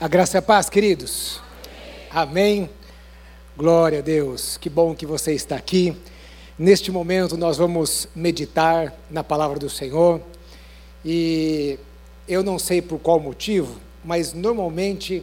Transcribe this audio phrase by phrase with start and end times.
[0.00, 1.42] A graça e a paz, queridos.
[2.10, 2.70] Amém.
[3.54, 4.56] Glória a Deus.
[4.56, 5.94] Que bom que você está aqui.
[6.58, 10.22] Neste momento nós vamos meditar na palavra do Senhor.
[11.04, 11.78] E
[12.26, 15.22] eu não sei por qual motivo, mas normalmente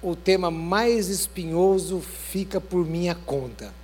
[0.00, 3.74] o tema mais espinhoso fica por minha conta.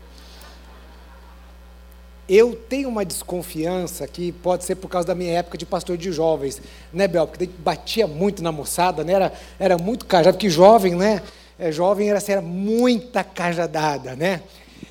[2.29, 6.11] Eu tenho uma desconfiança que pode ser por causa da minha época de pastor de
[6.11, 6.61] jovens,
[6.93, 7.27] né, Bel?
[7.27, 9.13] Porque batia muito na moçada, né?
[9.13, 11.21] Era, era muito cajado, porque jovem, né?
[11.59, 14.41] É, jovem era, assim, era muita cajadada, né?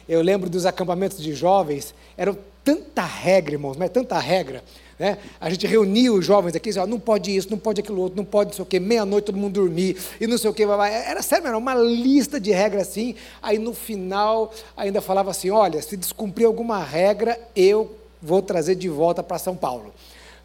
[0.08, 4.64] Eu lembro dos acampamentos de jovens, eram tanta regra, irmãos, mas tanta regra.
[5.00, 5.18] Né?
[5.40, 8.26] A gente reunia os jovens aqui, dizia, não pode isso, não pode aquilo outro, não
[8.26, 10.64] pode não sei o quê, meia-noite todo mundo dormir, e não sei o quê.
[10.64, 13.16] Era sério, era uma lista de regras assim.
[13.42, 18.88] Aí no final ainda falava assim: olha, se descumprir alguma regra, eu vou trazer de
[18.88, 19.94] volta para São Paulo.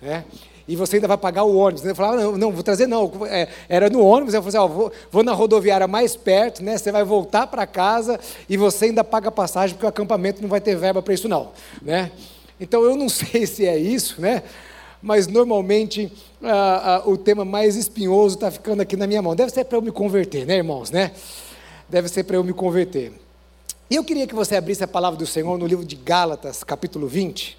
[0.01, 0.25] Né?
[0.69, 1.83] E você ainda vai pagar o ônibus.
[1.85, 3.11] Eu falava, não, não, vou trazer não.
[3.27, 6.77] É, era no ônibus, eu falei assim, ó, vou, vou na rodoviária mais perto, né?
[6.77, 10.61] Você vai voltar para casa e você ainda paga passagem, porque o acampamento não vai
[10.61, 11.49] ter verba para isso, não.
[11.81, 12.11] Né?
[12.61, 14.43] Então eu não sei se é isso, né?
[15.01, 19.37] Mas normalmente ah, ah, o tema mais espinhoso está ficando aqui na minha mão.
[19.37, 20.91] Deve ser para eu me converter, né, irmãos?
[20.91, 21.13] Né?
[21.89, 23.13] Deve ser para eu me converter.
[23.91, 27.07] E eu queria que você abrisse a palavra do Senhor no livro de Gálatas, capítulo
[27.07, 27.57] 20.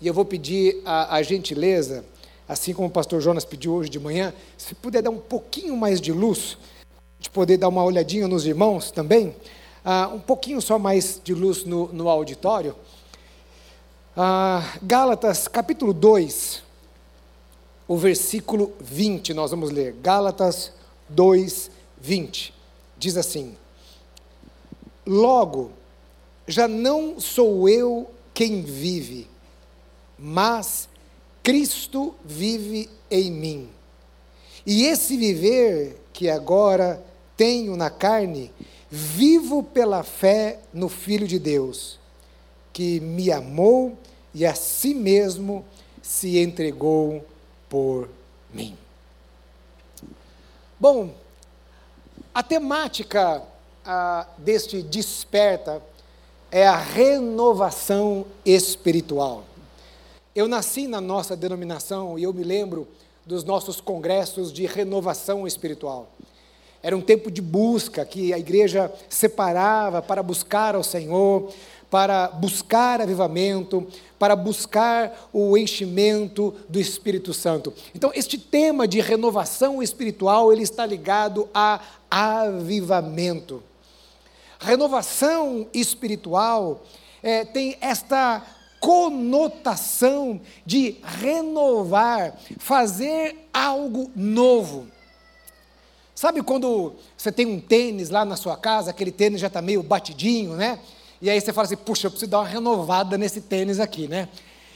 [0.00, 2.04] E eu vou pedir a, a gentileza,
[2.46, 6.00] assim como o pastor Jonas pediu hoje de manhã, se puder dar um pouquinho mais
[6.00, 6.58] de luz,
[7.18, 9.28] de poder dar uma olhadinha nos irmãos também,
[9.84, 12.76] uh, um pouquinho só mais de luz no, no auditório.
[14.18, 16.62] Ah, Gálatas capítulo 2,
[17.86, 19.94] o versículo 20, nós vamos ler.
[20.02, 20.72] Gálatas
[21.10, 22.54] 2, 20.
[22.96, 23.54] Diz assim:
[25.06, 25.70] Logo,
[26.48, 29.28] já não sou eu quem vive,
[30.18, 30.88] mas
[31.42, 33.68] Cristo vive em mim.
[34.64, 37.04] E esse viver que agora
[37.36, 38.50] tenho na carne,
[38.90, 41.98] vivo pela fé no Filho de Deus,
[42.76, 43.96] que me amou
[44.34, 45.64] e a si mesmo
[46.02, 47.24] se entregou
[47.70, 48.06] por
[48.52, 48.76] mim.
[50.78, 51.14] Bom,
[52.34, 53.42] a temática
[53.82, 55.80] ah, deste desperta
[56.50, 59.44] é a renovação espiritual.
[60.34, 62.86] Eu nasci na nossa denominação e eu me lembro
[63.24, 66.10] dos nossos congressos de renovação espiritual.
[66.82, 71.52] Era um tempo de busca que a igreja separava para buscar ao Senhor,
[71.96, 73.86] para buscar avivamento,
[74.18, 77.72] para buscar o enchimento do Espírito Santo.
[77.94, 81.80] Então, este tema de renovação espiritual, ele está ligado a
[82.10, 83.62] avivamento.
[84.60, 86.84] Renovação espiritual
[87.22, 88.44] é, tem esta
[88.78, 94.86] conotação de renovar, fazer algo novo.
[96.14, 99.82] Sabe quando você tem um tênis lá na sua casa, aquele tênis já está meio
[99.82, 100.78] batidinho, né?
[101.20, 104.28] E aí você fala assim, puxa, eu preciso dar uma renovada nesse tênis aqui, né?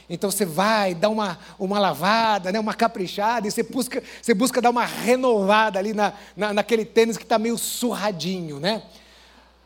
[0.09, 4.61] Então você vai, dá uma, uma lavada, né, uma caprichada, e você busca, você busca
[4.61, 8.83] dar uma renovada ali na, na, naquele tênis que está meio surradinho, né?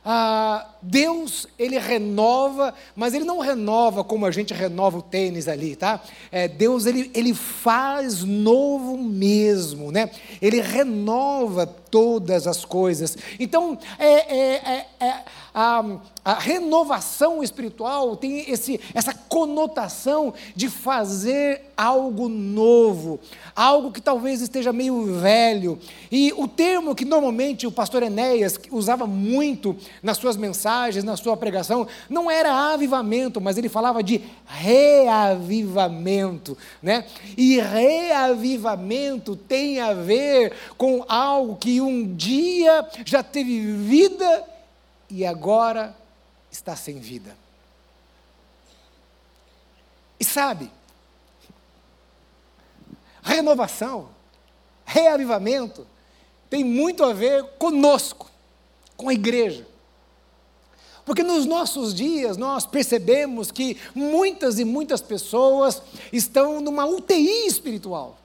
[0.08, 5.76] Ah, Deus, ele renova, mas ele não renova como a gente renova o tênis ali,
[5.76, 6.00] tá?
[6.32, 10.12] É, Deus, ele, ele faz novo mesmo, né?
[10.40, 13.18] Ele renova todas as coisas.
[13.40, 15.24] Então, é, é, é, é
[15.54, 15.84] a,
[16.26, 23.18] a, renovação espiritual tem esse, essa conotação de fazer algo novo,
[23.56, 25.80] algo que talvez esteja meio velho.
[26.12, 31.36] E o termo que normalmente o pastor Enéas usava muito nas suas mensagens, na sua
[31.36, 37.06] pregação, não era avivamento, mas ele falava de reavivamento, né?
[37.38, 44.44] E reavivamento tem a ver com algo que um dia já teve vida
[45.10, 45.96] e agora
[46.52, 47.36] está sem vida.
[50.20, 50.72] E sabe,
[53.22, 54.10] renovação,
[54.86, 55.86] reavivamento,
[56.50, 58.30] tem muito a ver conosco,
[58.96, 59.68] com a igreja.
[61.06, 65.82] Porque nos nossos dias nós percebemos que muitas e muitas pessoas
[66.12, 68.18] estão numa UTI espiritual,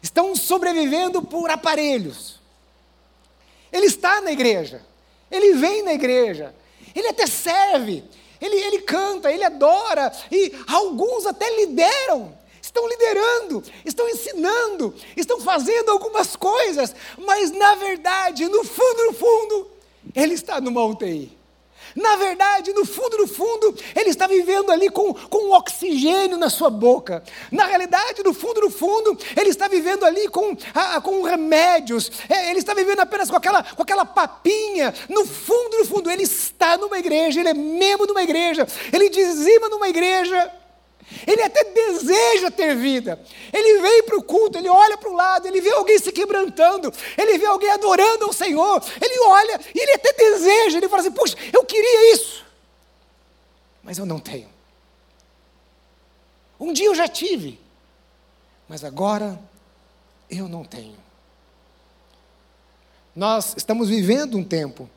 [0.00, 2.38] estão sobrevivendo por aparelhos.
[3.72, 4.80] Ele está na igreja,
[5.28, 6.54] ele vem na igreja,
[6.94, 8.04] ele até serve,
[8.40, 12.32] ele, ele canta, ele adora, e alguns até lideram,
[12.62, 19.70] estão liderando, estão ensinando, estão fazendo algumas coisas, mas na verdade, no fundo, no fundo,
[20.14, 21.35] ele está numa UTI.
[21.96, 26.68] Na verdade, no fundo, no fundo, ele está vivendo ali com, com oxigênio na sua
[26.68, 27.22] boca.
[27.50, 32.12] Na realidade, no fundo, no fundo, ele está vivendo ali com, a, com remédios.
[32.28, 34.92] É, ele está vivendo apenas com aquela, com aquela papinha.
[35.08, 39.08] No fundo, no fundo, ele está numa igreja, ele é membro de uma igreja, ele
[39.08, 40.52] dizima numa igreja.
[41.26, 43.20] Ele até deseja ter vida.
[43.52, 46.92] Ele vem para o culto, ele olha para o lado, ele vê alguém se quebrantando,
[47.16, 48.82] ele vê alguém adorando ao Senhor.
[49.00, 50.78] Ele olha e ele até deseja.
[50.78, 52.44] Ele fala assim: Puxa, eu queria isso,
[53.82, 54.48] mas eu não tenho.
[56.58, 57.60] Um dia eu já tive,
[58.68, 59.38] mas agora
[60.28, 60.96] eu não tenho.
[63.14, 64.90] Nós estamos vivendo um tempo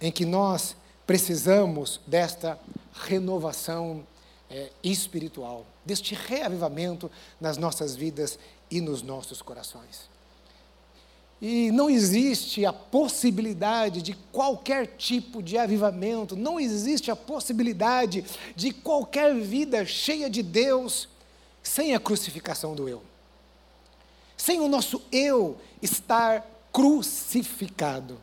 [0.00, 0.74] em que nós
[1.06, 2.58] precisamos desta
[2.92, 4.06] renovação
[4.52, 7.10] é, espiritual, deste reavivamento
[7.40, 8.38] nas nossas vidas
[8.70, 10.10] e nos nossos corações.
[11.40, 18.72] E não existe a possibilidade de qualquer tipo de avivamento, não existe a possibilidade de
[18.72, 21.08] qualquer vida cheia de Deus
[21.62, 23.02] sem a crucificação do eu.
[24.36, 28.20] Sem o nosso eu estar crucificado.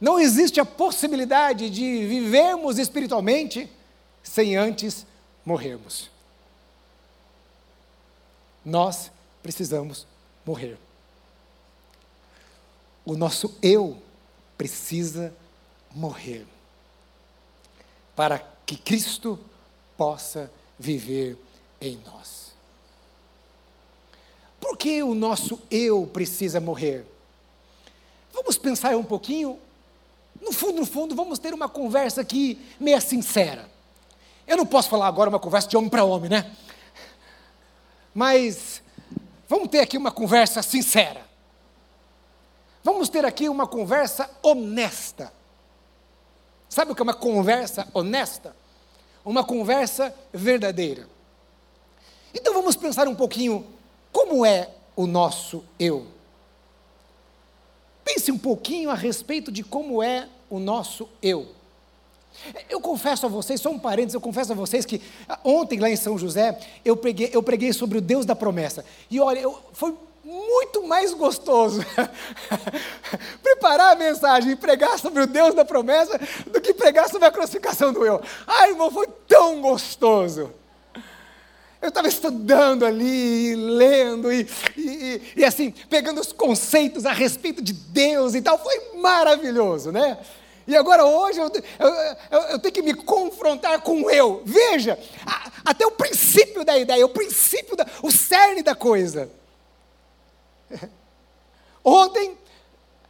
[0.00, 3.70] Não existe a possibilidade de vivermos espiritualmente
[4.24, 5.06] sem antes
[5.44, 6.10] morrermos.
[8.64, 9.12] Nós
[9.42, 10.06] precisamos
[10.44, 10.78] morrer.
[13.04, 14.02] O nosso eu
[14.56, 15.32] precisa
[15.92, 16.46] morrer
[18.16, 19.38] para que Cristo
[19.96, 21.36] possa viver
[21.80, 22.54] em nós.
[24.58, 27.04] Por que o nosso eu precisa morrer?
[28.32, 29.58] Vamos pensar um pouquinho.
[30.40, 33.73] No fundo, no fundo, vamos ter uma conversa aqui meia sincera.
[34.46, 36.54] Eu não posso falar agora uma conversa de homem para homem, né?
[38.14, 38.82] Mas
[39.48, 41.24] vamos ter aqui uma conversa sincera.
[42.82, 45.32] Vamos ter aqui uma conversa honesta.
[46.68, 48.54] Sabe o que é uma conversa honesta?
[49.24, 51.08] Uma conversa verdadeira.
[52.34, 53.66] Então vamos pensar um pouquinho
[54.12, 56.06] como é o nosso eu.
[58.04, 61.48] Pense um pouquinho a respeito de como é o nosso eu.
[62.68, 65.88] Eu confesso a vocês, só um parênteses, eu confesso a vocês que ah, ontem lá
[65.88, 68.84] em São José, eu preguei, eu preguei sobre o Deus da promessa.
[69.10, 69.94] E olha, eu, foi
[70.24, 71.84] muito mais gostoso
[73.42, 77.32] preparar a mensagem e pregar sobre o Deus da promessa do que pregar sobre a
[77.32, 78.20] crucificação do eu.
[78.46, 80.50] Ai, irmão, foi tão gostoso.
[81.82, 87.74] Eu estava estudando ali, lendo e, e, e, assim, pegando os conceitos a respeito de
[87.74, 90.16] Deus e tal, foi maravilhoso, né?
[90.66, 94.42] E agora hoje eu, eu, eu, tenho que me confrontar com eu.
[94.44, 99.30] Veja, a, até o princípio da ideia, o princípio, da, o cerne da coisa.
[101.84, 102.38] Ontem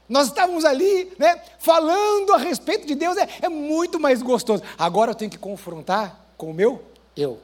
[0.09, 4.63] nós estávamos ali, né, falando a respeito de Deus, é, é muito mais gostoso.
[4.77, 6.83] Agora eu tenho que confrontar com o meu
[7.17, 7.41] eu.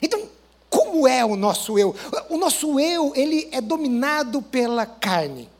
[0.00, 0.28] Então,
[0.70, 1.94] como é o nosso eu?
[2.30, 5.50] O nosso eu, ele é dominado pela carne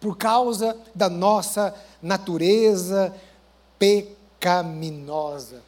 [0.00, 3.14] por causa da nossa natureza
[3.78, 5.67] pecaminosa.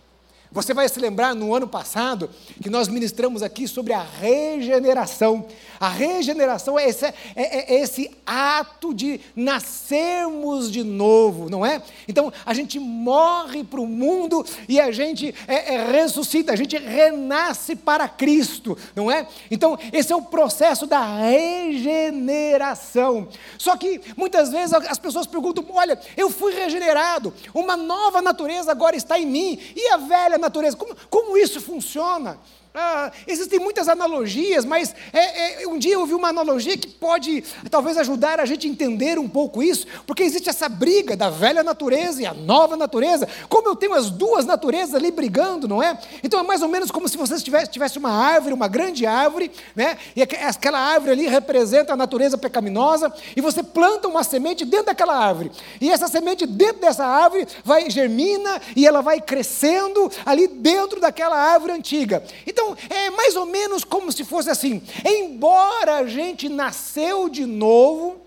[0.52, 2.29] Você vai se lembrar no ano passado
[2.61, 5.47] que nós ministramos aqui sobre a regeneração.
[5.79, 11.81] A regeneração é esse, é, é, é esse, ato de nascermos de novo, não é?
[12.08, 16.76] Então a gente morre para o mundo e a gente é, é, ressuscita, a gente
[16.76, 19.29] renasce para Cristo, não é?
[19.50, 23.29] Então esse é o processo da regeneração.
[23.56, 28.97] Só que muitas vezes as pessoas perguntam: olha, eu fui regenerado, uma nova natureza agora
[28.97, 30.76] está em mim, e a velha natureza.
[30.76, 32.38] Como, como isso funciona?
[32.72, 37.42] Ah, existem muitas analogias, mas é, é, um dia eu ouvi uma analogia que pode
[37.68, 41.64] talvez ajudar a gente a entender um pouco isso, porque existe essa briga da velha
[41.64, 43.28] natureza e a nova natureza.
[43.48, 45.98] Como eu tenho as duas naturezas ali brigando, não é?
[46.22, 49.50] Então é mais ou menos como se você tivesse, tivesse uma árvore, uma grande árvore,
[49.74, 49.98] né?
[50.14, 55.16] e aquela árvore ali representa a natureza pecaminosa, e você planta uma semente dentro daquela
[55.16, 55.50] árvore,
[55.80, 61.36] e essa semente dentro dessa árvore vai germina e ela vai crescendo ali dentro daquela
[61.36, 62.22] árvore antiga.
[62.46, 67.47] Então, então, é mais ou menos como se fosse assim: embora a gente nasceu de
[67.47, 68.21] novo,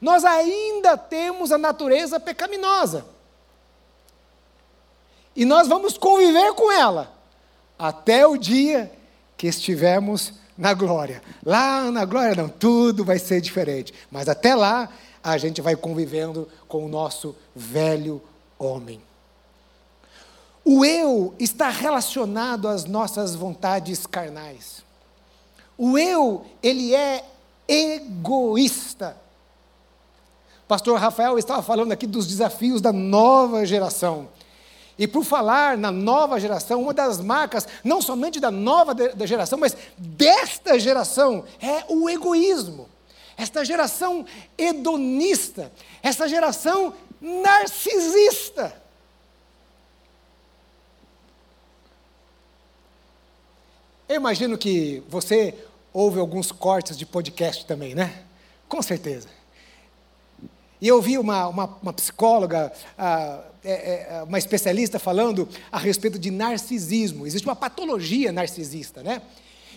[0.00, 3.04] nós ainda temos a natureza pecaminosa.
[5.34, 7.12] E nós vamos conviver com ela
[7.78, 8.90] até o dia
[9.36, 11.22] que estivermos na glória.
[11.44, 13.92] Lá na glória, não, tudo vai ser diferente.
[14.10, 14.88] Mas até lá,
[15.22, 18.22] a gente vai convivendo com o nosso velho
[18.58, 19.02] homem.
[20.68, 24.82] O eu está relacionado às nossas vontades carnais.
[25.78, 27.24] O eu, ele é
[27.68, 29.16] egoísta.
[30.66, 34.28] pastor Rafael estava falando aqui dos desafios da nova geração.
[34.98, 39.60] E por falar na nova geração, uma das marcas, não somente da nova da geração,
[39.60, 42.88] mas desta geração, é o egoísmo.
[43.36, 44.26] Esta geração
[44.58, 45.70] hedonista,
[46.02, 48.85] esta geração narcisista.
[54.08, 55.52] Eu imagino que você
[55.92, 58.22] ouve alguns cortes de podcast também, né?
[58.68, 59.26] Com certeza.
[60.80, 63.72] E eu vi uma, uma, uma psicóloga, uh, é,
[64.18, 67.26] é, uma especialista falando a respeito de narcisismo.
[67.26, 69.22] Existe uma patologia narcisista, né?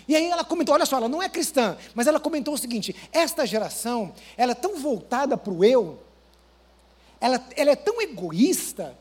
[0.07, 2.95] E aí ela comentou, olha só, ela não é cristã, mas ela comentou o seguinte:
[3.12, 5.98] esta geração, ela é tão voltada para o eu,
[7.19, 8.95] ela, ela é tão egoísta,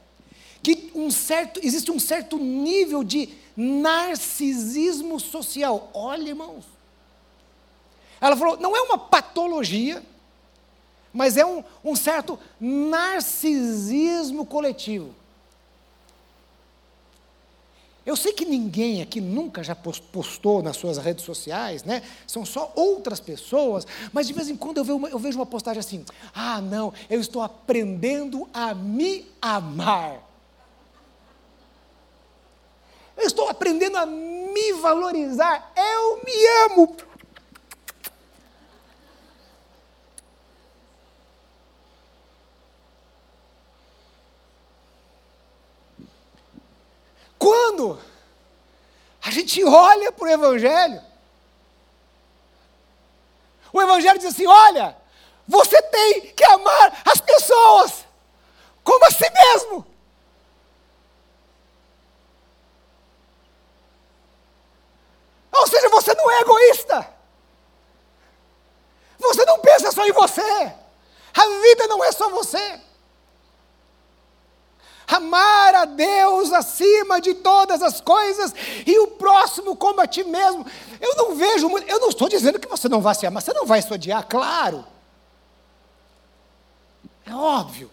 [0.62, 5.90] que um certo, existe um certo nível de narcisismo social.
[5.92, 6.64] Olha, irmãos.
[8.20, 10.00] Ela falou, não é uma patologia,
[11.12, 15.12] mas é um, um certo narcisismo coletivo.
[18.06, 22.02] Eu sei que ninguém aqui nunca já postou nas suas redes sociais, né?
[22.26, 25.44] São só outras pessoas, mas de vez em quando eu vejo, uma, eu vejo uma
[25.44, 30.27] postagem assim: ah, não, eu estou aprendendo a me amar.
[33.18, 35.72] Eu estou aprendendo a me valorizar.
[35.76, 36.96] Eu me amo.
[47.37, 48.00] Quando
[49.20, 51.02] a gente olha para o Evangelho,
[53.72, 54.96] o Evangelho diz assim: olha,
[55.46, 58.04] você tem que amar as pessoas
[58.84, 59.97] como a si mesmo.
[65.68, 67.08] Ou seja, você não é egoísta.
[69.18, 70.72] Você não pensa só em você.
[71.34, 72.80] A vida não é só você
[75.08, 78.52] amar a Deus acima de todas as coisas
[78.87, 80.66] e o próximo como a ti mesmo.
[81.00, 83.64] Eu não vejo, eu não estou dizendo que você não vai se amar, você não
[83.64, 84.84] vai se odiar, claro.
[87.25, 87.90] É óbvio.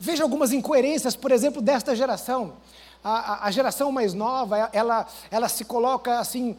[0.00, 2.54] Veja algumas incoerências, por exemplo, desta geração
[3.02, 6.56] a, a, geração mais nova, ela, ela se coloca assim,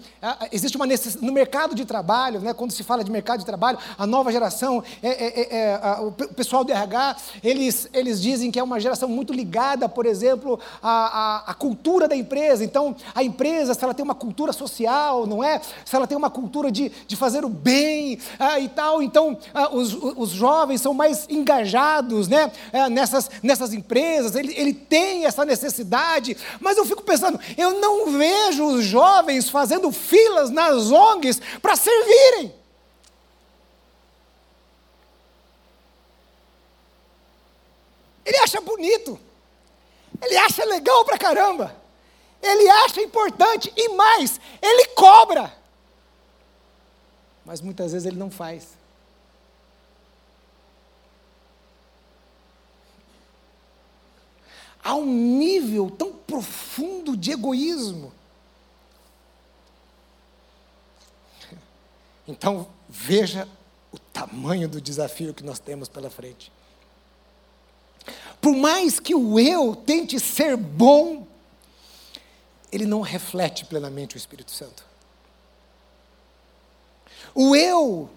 [0.52, 3.78] existe uma necessidade, no mercado de trabalho, né, quando se fala de mercado de trabalho,
[3.98, 8.52] a nova geração, é, é, é, é a, o pessoal do RH, eles, eles dizem
[8.52, 13.74] que é uma geração muito ligada, por exemplo, à, cultura da empresa, então a empresa,
[13.74, 15.60] se ela tem uma cultura social, não é?
[15.84, 18.18] Se ela tem uma cultura de, de fazer o bem
[18.62, 19.38] e tal, então
[19.72, 22.52] os, os jovens são mais engajados, né,
[22.90, 28.12] nessas, nessas empresas, ele, ele tem essa necessidade verdade, mas eu fico pensando, eu não
[28.18, 32.54] vejo os jovens fazendo filas nas ONGs para servirem.
[38.26, 39.20] Ele acha bonito,
[40.22, 41.76] ele acha legal pra caramba,
[42.42, 45.52] ele acha importante e mais, ele cobra.
[47.44, 48.79] Mas muitas vezes ele não faz.
[54.84, 58.12] A um nível tão profundo de egoísmo.
[62.28, 63.48] Então, veja
[63.92, 66.52] o tamanho do desafio que nós temos pela frente.
[68.40, 71.26] Por mais que o eu tente ser bom,
[72.72, 74.86] ele não reflete plenamente o Espírito Santo.
[77.34, 78.10] O eu,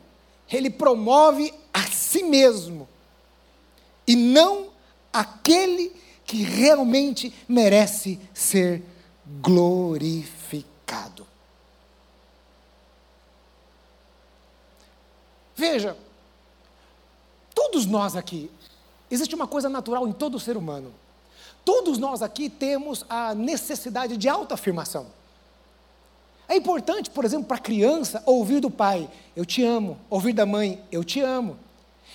[0.51, 2.89] ele promove a si mesmo,
[4.07, 4.71] e não
[5.13, 5.95] aquele
[6.33, 8.83] que realmente merece ser
[9.43, 11.27] glorificado.
[15.55, 15.95] Veja,
[17.55, 18.51] todos nós aqui,
[19.11, 20.91] existe uma coisa natural em todo ser humano.
[21.67, 25.09] Todos nós aqui temos a necessidade de autoafirmação.
[26.49, 29.99] É importante, por exemplo, para a criança ouvir do pai: Eu te amo.
[30.09, 31.59] Ouvir da mãe: Eu te amo.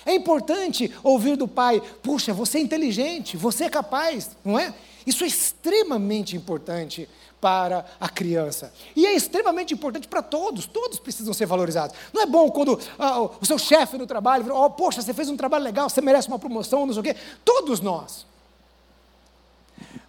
[0.08, 4.74] É importante ouvir do pai: puxa, você é inteligente, você é capaz, não é?
[5.06, 7.06] Isso é extremamente importante
[7.38, 8.72] para a criança.
[8.96, 11.94] E é extremamente importante para todos, todos precisam ser valorizados.
[12.10, 15.28] Não é bom quando ah, o seu chefe no trabalho fala: oh, poxa, você fez
[15.28, 17.14] um trabalho legal, você merece uma promoção, não sei o quê.
[17.44, 18.26] Todos nós.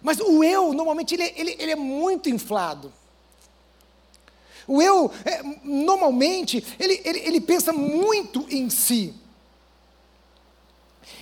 [0.00, 2.90] Mas o eu, normalmente, ele, ele, ele é muito inflado.
[4.66, 9.14] O eu, é, normalmente, ele, ele, ele pensa muito em si.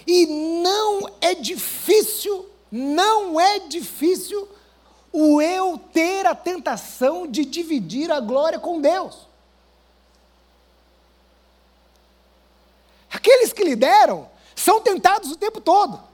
[0.07, 4.49] E não é difícil, não é difícil
[5.13, 9.27] o eu ter a tentação de dividir a glória com Deus.
[13.11, 16.09] Aqueles que lideram são tentados o tempo todo.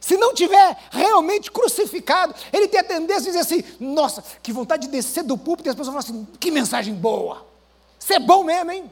[0.00, 4.86] Se não tiver realmente crucificado, ele tem a tendência de dizer assim: nossa, que vontade
[4.86, 7.46] de descer do púlpito e as pessoas falam assim: que mensagem boa.
[8.00, 8.90] Isso é bom mesmo, hein?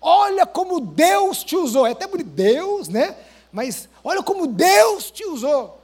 [0.00, 1.86] Olha como Deus te usou.
[1.86, 3.16] É até bonito, Deus, né?
[3.52, 5.78] Mas olha como Deus te usou.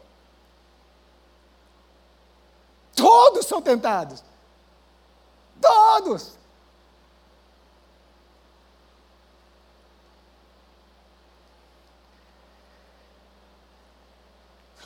[2.94, 4.24] Todos são tentados.
[5.60, 6.36] Todos.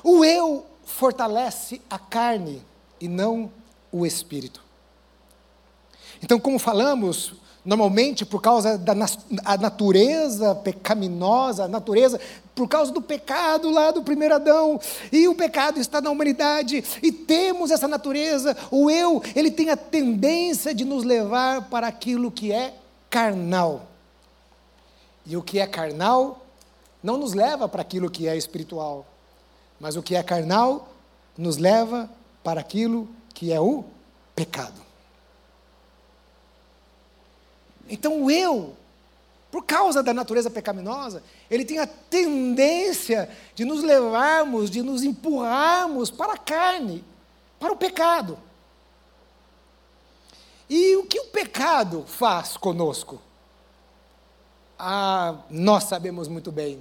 [0.03, 2.65] O eu fortalece a carne
[3.01, 3.53] e não
[3.93, 4.63] o espírito.
[6.23, 8.95] Então, como falamos, normalmente por causa da
[9.59, 12.21] natureza pecaminosa, a natureza,
[12.55, 14.81] por causa do pecado lá do primeiro Adão,
[15.12, 19.76] e o pecado está na humanidade, e temos essa natureza, o eu, ele tem a
[19.76, 22.75] tendência de nos levar para aquilo que é
[23.09, 23.87] carnal.
[25.26, 26.47] E o que é carnal
[27.02, 29.07] não nos leva para aquilo que é espiritual.
[29.79, 30.88] Mas o que é carnal
[31.37, 32.11] nos leva
[32.43, 33.85] para aquilo que é o
[34.35, 34.89] pecado.
[37.90, 38.76] Então o eu,
[39.50, 46.11] por causa da natureza pecaminosa, ele tem a tendência de nos levarmos, de nos empurrarmos
[46.11, 47.04] para a carne,
[47.59, 48.38] para o pecado.
[50.68, 53.20] E o que o pecado faz conosco?
[54.78, 56.80] Ah, nós sabemos muito bem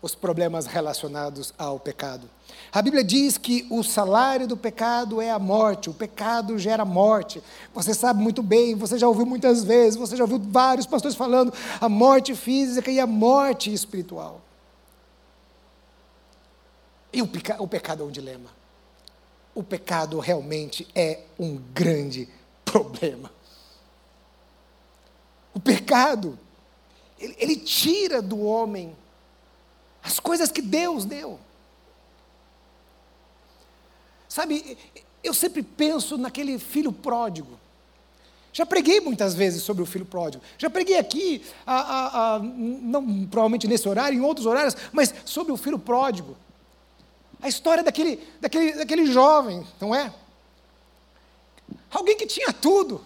[0.00, 2.28] os problemas relacionados ao pecado.
[2.72, 7.42] A Bíblia diz que o salário do pecado é a morte, o pecado gera morte.
[7.74, 11.52] Você sabe muito bem, você já ouviu muitas vezes, você já ouviu vários pastores falando
[11.80, 14.40] a morte física e a morte espiritual.
[17.12, 18.50] E o, o pecado é um dilema.
[19.54, 22.28] O pecado realmente é um grande
[22.64, 23.32] problema.
[25.52, 26.38] O pecado,
[27.18, 28.94] ele, ele tira do homem
[30.02, 31.38] as coisas que Deus deu.
[34.28, 34.76] Sabe,
[35.22, 37.58] eu sempre penso naquele filho pródigo.
[38.52, 40.42] Já preguei muitas vezes sobre o filho pródigo.
[40.56, 45.52] Já preguei aqui, a, a, a, não provavelmente nesse horário, em outros horários, mas sobre
[45.52, 46.36] o filho pródigo.
[47.40, 50.12] A história daquele, daquele, daquele jovem, não é?
[51.90, 53.04] Alguém que tinha tudo.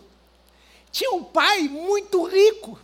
[0.90, 2.78] Tinha um pai muito rico.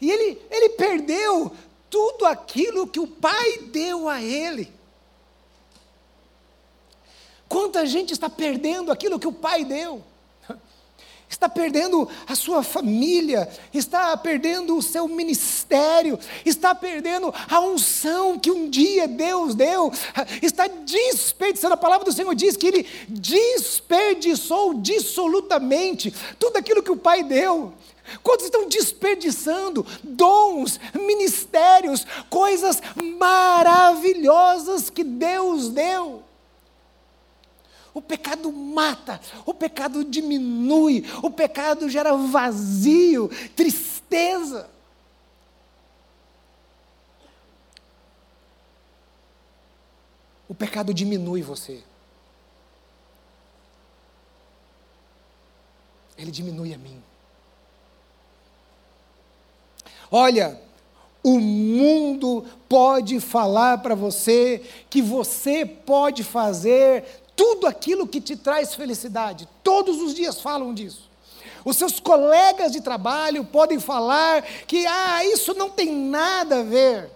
[0.00, 1.54] E ele, ele perdeu
[1.94, 4.68] tudo aquilo que o Pai deu a ele.
[7.48, 10.02] Quanta gente está perdendo aquilo que o Pai deu?
[11.28, 18.50] Está perdendo a sua família, está perdendo o seu ministério, está perdendo a unção que
[18.50, 19.92] um dia Deus deu,
[20.42, 21.74] está desperdiçando.
[21.74, 27.72] A palavra do Senhor diz que ele desperdiçou dissolutamente tudo aquilo que o Pai deu.
[28.22, 32.80] Quantos estão desperdiçando dons, ministérios, coisas
[33.18, 36.22] maravilhosas que Deus deu?
[37.94, 44.68] O pecado mata, o pecado diminui, o pecado gera vazio, tristeza.
[50.48, 51.82] O pecado diminui você.
[56.18, 57.02] Ele diminui a mim.
[60.16, 60.60] Olha,
[61.24, 67.02] o mundo pode falar para você que você pode fazer
[67.34, 69.48] tudo aquilo que te traz felicidade.
[69.64, 71.10] Todos os dias falam disso.
[71.64, 77.10] Os seus colegas de trabalho podem falar que ah, isso não tem nada a ver.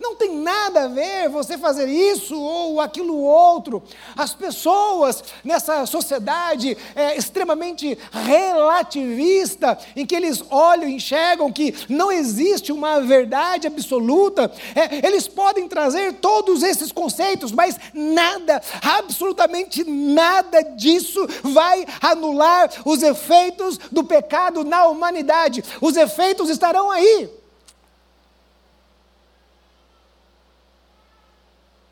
[0.00, 3.82] Não tem nada a ver você fazer isso ou aquilo outro.
[4.16, 12.10] As pessoas nessa sociedade é, extremamente relativista, em que eles olham e enxergam que não
[12.10, 20.62] existe uma verdade absoluta, é, eles podem trazer todos esses conceitos, mas nada, absolutamente nada
[20.62, 25.62] disso vai anular os efeitos do pecado na humanidade.
[25.78, 27.39] Os efeitos estarão aí.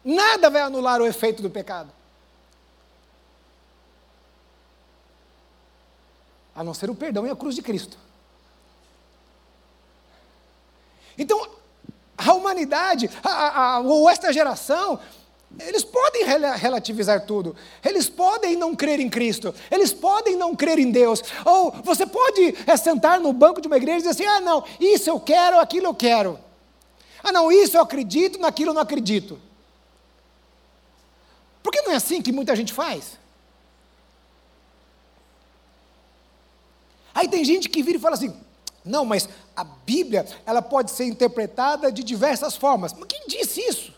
[0.08, 1.92] Nada vai anular o efeito do pecado.
[6.56, 7.98] A não ser o perdão e a cruz de Cristo.
[11.18, 11.46] Então,
[12.16, 14.98] a humanidade, a, a, ou esta geração,
[15.60, 16.24] eles podem
[16.56, 17.54] relativizar tudo.
[17.84, 19.54] Eles podem não crer em Cristo.
[19.70, 21.22] Eles podem não crer em Deus.
[21.44, 24.64] Ou você pode é, sentar no banco de uma igreja e dizer assim: ah, não,
[24.80, 26.40] isso eu quero, aquilo eu quero.
[27.22, 29.38] Ah, não, isso eu acredito, naquilo eu não acredito.
[31.68, 33.18] Por que não é assim que muita gente faz?
[37.14, 38.34] Aí tem gente que vira e fala assim:
[38.84, 42.92] Não, mas a Bíblia, ela pode ser interpretada de diversas formas.
[42.92, 43.92] Mas quem disse isso?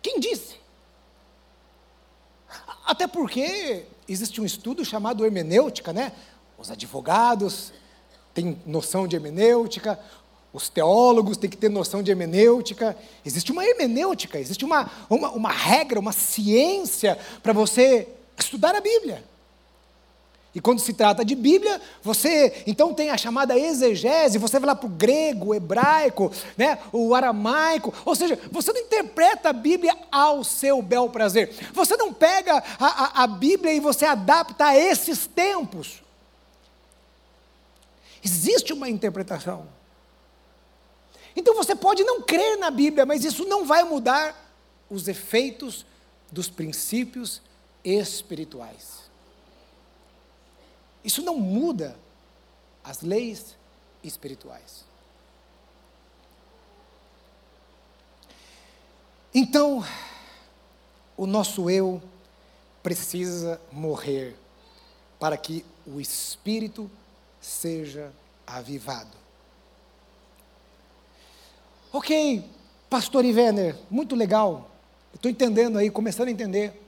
[0.00, 0.56] Quem disse?
[2.84, 6.12] Até porque existe um estudo chamado hermenêutica, né?
[6.58, 7.72] Os advogados
[8.34, 9.98] têm noção de hermenêutica,
[10.52, 12.96] os teólogos têm que ter noção de hermenêutica.
[13.24, 18.06] Existe uma hermenêutica, existe uma, uma, uma regra, uma ciência para você
[18.38, 19.24] estudar a Bíblia.
[20.54, 24.74] E quando se trata de Bíblia, você então tem a chamada exegese, você vai lá
[24.74, 29.96] para o grego, o hebraico, né, o aramaico, ou seja, você não interpreta a Bíblia
[30.10, 31.50] ao seu bel prazer.
[31.72, 36.02] Você não pega a, a, a Bíblia e você adapta a esses tempos.
[38.22, 39.66] Existe uma interpretação.
[41.34, 44.36] Então você pode não crer na Bíblia, mas isso não vai mudar
[44.90, 45.86] os efeitos
[46.30, 47.40] dos princípios
[47.84, 49.02] espirituais.
[51.04, 51.96] Isso não muda
[52.84, 53.56] as leis
[54.02, 54.84] espirituais.
[59.34, 59.84] Então,
[61.16, 62.02] o nosso eu
[62.82, 64.36] precisa morrer
[65.18, 66.90] para que o espírito
[67.40, 68.12] seja
[68.46, 69.21] avivado.
[71.92, 72.42] Ok,
[72.88, 74.70] pastor Ivener, muito legal.
[75.14, 76.80] Estou entendendo aí, começando a entender.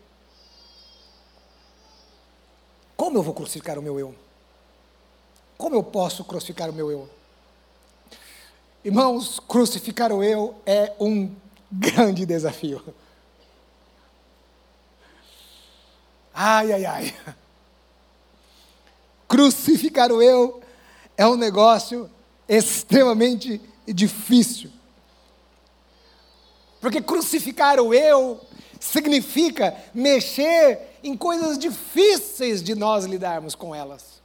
[2.97, 4.15] Como eu vou crucificar o meu eu?
[5.59, 7.09] Como eu posso crucificar o meu eu?
[8.83, 11.35] Irmãos, crucificar o eu é um
[11.71, 12.83] grande desafio.
[16.33, 17.15] Ai, ai, ai.
[19.29, 20.63] Crucificar o eu
[21.15, 22.11] é um negócio
[22.49, 24.71] extremamente difícil.
[26.85, 28.39] Porque crucificar o eu
[28.79, 34.21] significa mexer em coisas difíceis de nós lidarmos com elas.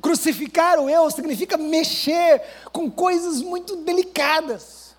[0.00, 2.40] Crucificar o eu significa mexer
[2.72, 4.94] com coisas muito delicadas,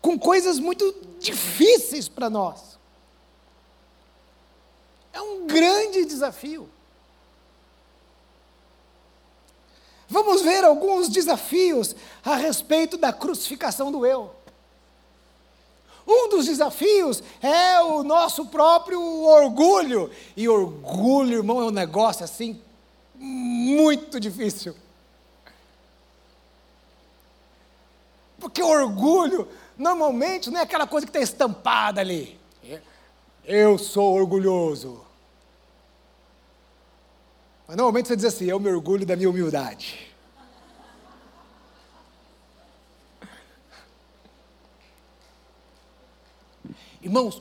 [0.00, 2.78] com coisas muito difíceis para nós.
[5.12, 6.70] É um grande desafio.
[10.08, 14.34] Vamos ver alguns desafios a respeito da crucificação do eu.
[16.06, 20.10] Um dos desafios é o nosso próprio orgulho.
[20.36, 22.60] E orgulho, irmão, é um negócio assim
[23.14, 24.76] muito difícil.
[28.38, 32.38] Porque orgulho, normalmente, não é aquela coisa que está estampada ali.
[33.44, 35.05] Eu sou orgulhoso.
[37.66, 40.14] Mas normalmente você diz assim: eu me orgulho da minha humildade.
[47.02, 47.40] Irmãos,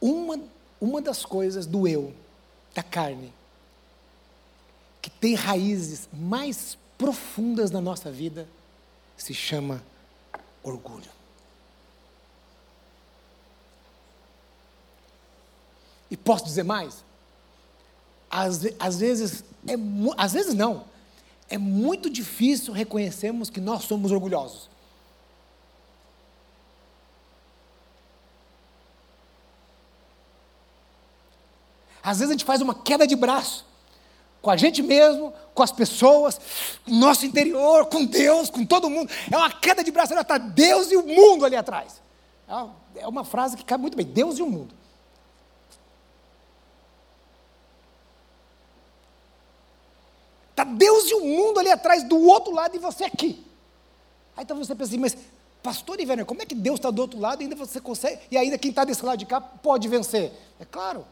[0.00, 0.40] uma,
[0.80, 2.14] uma das coisas do eu,
[2.74, 3.32] da carne,
[5.02, 8.48] que tem raízes mais profundas na nossa vida,
[9.16, 9.82] se chama
[10.62, 11.10] orgulho.
[16.10, 17.04] E posso dizer mais?
[18.30, 19.74] Às, às vezes, é,
[20.16, 20.84] às vezes não,
[21.48, 24.70] é muito difícil reconhecermos que nós somos orgulhosos.
[32.02, 33.66] Às vezes a gente faz uma queda de braço
[34.40, 36.40] com a gente mesmo, com as pessoas,
[36.84, 39.10] com o nosso interior, com Deus, com todo mundo.
[39.30, 42.00] É uma queda de braço, está Deus e o mundo ali atrás.
[42.96, 44.74] É uma frase que cabe muito bem: Deus e o mundo.
[50.50, 53.44] Está Deus e o mundo ali atrás, do outro lado e você aqui.
[54.36, 55.16] Aí então você pensa assim, mas
[55.62, 58.36] pastor Iverner, como é que Deus está do outro lado e ainda você consegue, e
[58.36, 60.32] ainda quem está desse lado de cá pode vencer?
[60.58, 61.06] É claro.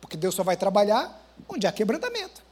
[0.00, 2.42] Porque Deus só vai trabalhar onde há quebrantamento,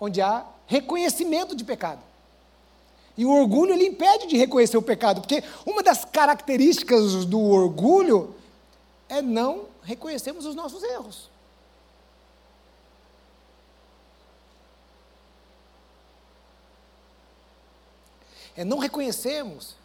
[0.00, 2.00] onde há reconhecimento de pecado.
[3.16, 8.34] E o orgulho ele impede de reconhecer o pecado, porque uma das características do orgulho
[9.08, 11.35] é não reconhecermos os nossos erros.
[18.56, 19.76] É não reconhecermos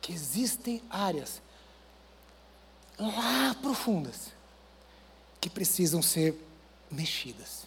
[0.00, 1.42] que existem áreas
[2.98, 4.32] lá profundas
[5.40, 6.34] que precisam ser
[6.90, 7.66] mexidas.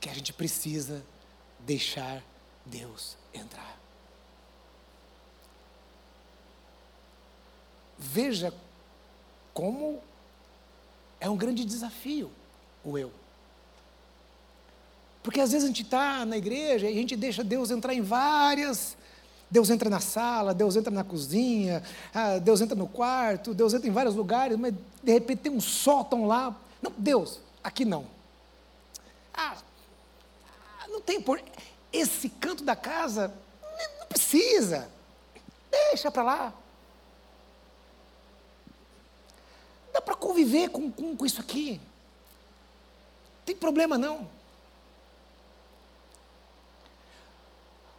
[0.00, 1.04] Que a gente precisa
[1.60, 2.22] deixar
[2.66, 3.78] Deus entrar.
[7.98, 8.52] Veja
[9.54, 10.02] como
[11.20, 12.32] é um grande desafio
[12.84, 13.21] o eu.
[15.22, 18.00] Porque às vezes a gente está na igreja e a gente deixa Deus entrar em
[18.00, 18.96] várias,
[19.48, 21.82] Deus entra na sala, Deus entra na cozinha,
[22.12, 25.60] ah, Deus entra no quarto, Deus entra em vários lugares, mas de repente tem um
[25.60, 26.56] sótão lá.
[26.80, 28.06] Não, Deus, aqui não.
[29.32, 29.56] Ah,
[30.88, 31.40] não tem por.
[31.92, 33.32] Esse canto da casa,
[34.00, 34.88] não precisa.
[35.70, 36.54] Deixa para lá.
[39.92, 41.72] Dá para conviver com, com, com isso aqui.
[43.38, 44.26] Não tem problema não.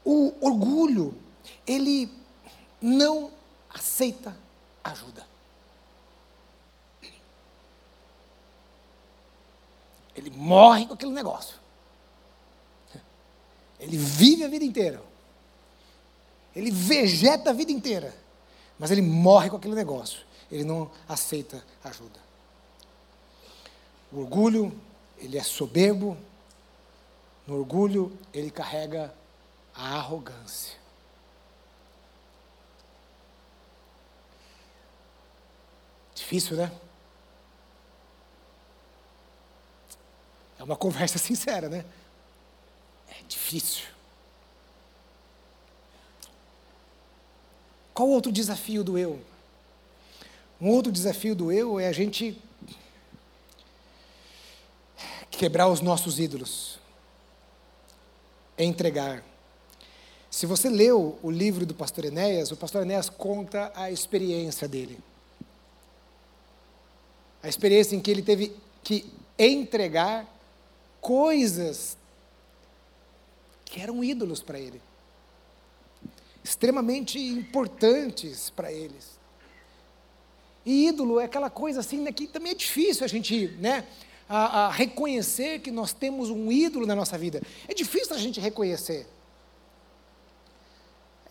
[0.05, 1.15] O orgulho,
[1.65, 2.11] ele
[2.81, 3.31] não
[3.69, 4.35] aceita
[4.83, 5.25] ajuda.
[10.15, 11.55] Ele morre com aquele negócio.
[13.79, 15.03] Ele vive a vida inteira.
[16.55, 18.15] Ele vegeta a vida inteira.
[18.77, 20.19] Mas ele morre com aquele negócio.
[20.51, 22.19] Ele não aceita ajuda.
[24.11, 24.79] O orgulho,
[25.17, 26.17] ele é soberbo.
[27.47, 29.13] No orgulho, ele carrega
[29.75, 30.77] a arrogância.
[36.13, 36.71] Difícil, né?
[40.59, 41.85] É uma conversa sincera, né?
[43.09, 43.85] É difícil.
[47.93, 49.23] Qual outro desafio do eu?
[50.59, 52.41] Um outro desafio do eu é a gente
[55.29, 56.79] quebrar os nossos ídolos,
[58.57, 59.23] é entregar.
[60.33, 64.97] Se você leu o livro do pastor Enéas, o pastor Enéas conta a experiência dele.
[67.43, 68.51] A experiência em que ele teve
[68.83, 69.05] que
[69.37, 70.27] entregar
[70.99, 71.95] coisas
[73.63, 74.81] que eram ídolos para ele,
[76.43, 79.19] extremamente importantes para eles.
[80.65, 83.85] E ídolo é aquela coisa assim né, que também é difícil a gente né,
[84.27, 87.39] a, a reconhecer que nós temos um ídolo na nossa vida.
[87.67, 89.12] É difícil a gente reconhecer.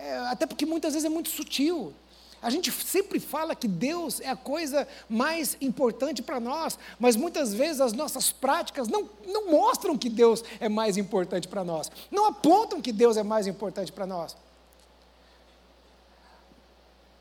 [0.03, 1.95] É, até porque muitas vezes é muito sutil.
[2.43, 7.55] A gente sempre fala que Deus é a coisa mais importante para nós, mas muitas
[7.55, 12.27] vezes as nossas práticas não, não mostram que Deus é mais importante para nós, não
[12.27, 14.37] apontam que Deus é mais importante para nós.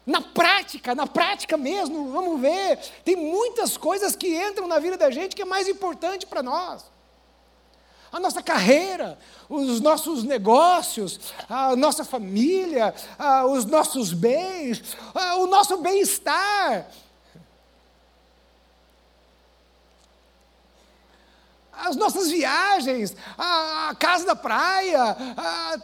[0.03, 5.11] Na prática, na prática mesmo, vamos ver, tem muitas coisas que entram na vida da
[5.11, 6.83] gente que é mais importante para nós
[8.11, 12.93] a nossa carreira, os nossos negócios, a nossa família,
[13.49, 14.97] os nossos bens,
[15.37, 16.87] o nosso bem-estar.
[21.71, 25.15] As nossas viagens, a casa da praia,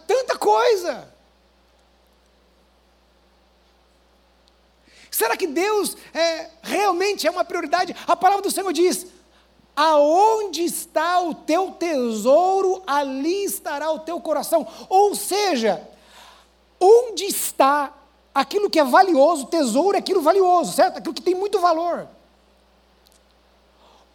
[0.05, 1.11] tanta coisa.
[5.09, 7.95] Será que Deus é, realmente é uma prioridade?
[8.05, 9.07] A palavra do Senhor diz:
[9.79, 14.65] Aonde está o teu tesouro, ali estará o teu coração.
[14.89, 15.87] Ou seja,
[16.81, 17.93] onde está
[18.33, 20.97] aquilo que é valioso, tesouro é aquilo valioso, certo?
[20.97, 22.07] Aquilo que tem muito valor.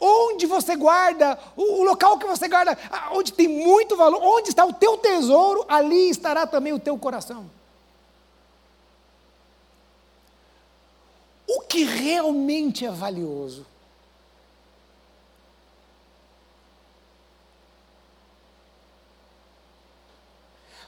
[0.01, 2.77] Onde você guarda, o, o local que você guarda,
[3.12, 7.48] onde tem muito valor, onde está o teu tesouro, ali estará também o teu coração.
[11.46, 13.70] O que realmente é valioso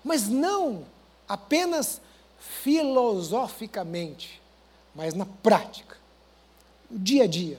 [0.04, 0.86] mas não
[1.26, 2.00] apenas
[2.38, 4.40] filosoficamente,
[4.94, 5.96] mas na prática,
[6.90, 7.58] no dia a dia.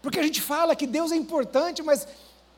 [0.00, 2.06] Porque a gente fala que Deus é importante, mas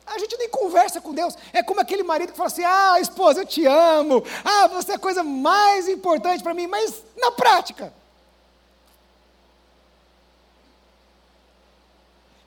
[0.07, 1.35] a gente nem conversa com Deus.
[1.53, 4.23] É como aquele marido que fala assim: ah, esposa, eu te amo.
[4.45, 6.67] Ah, você é a coisa mais importante para mim.
[6.67, 7.93] Mas na prática.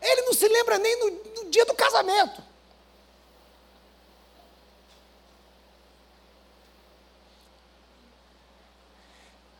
[0.02, 2.42] Ele não se lembra nem no, no dia do casamento.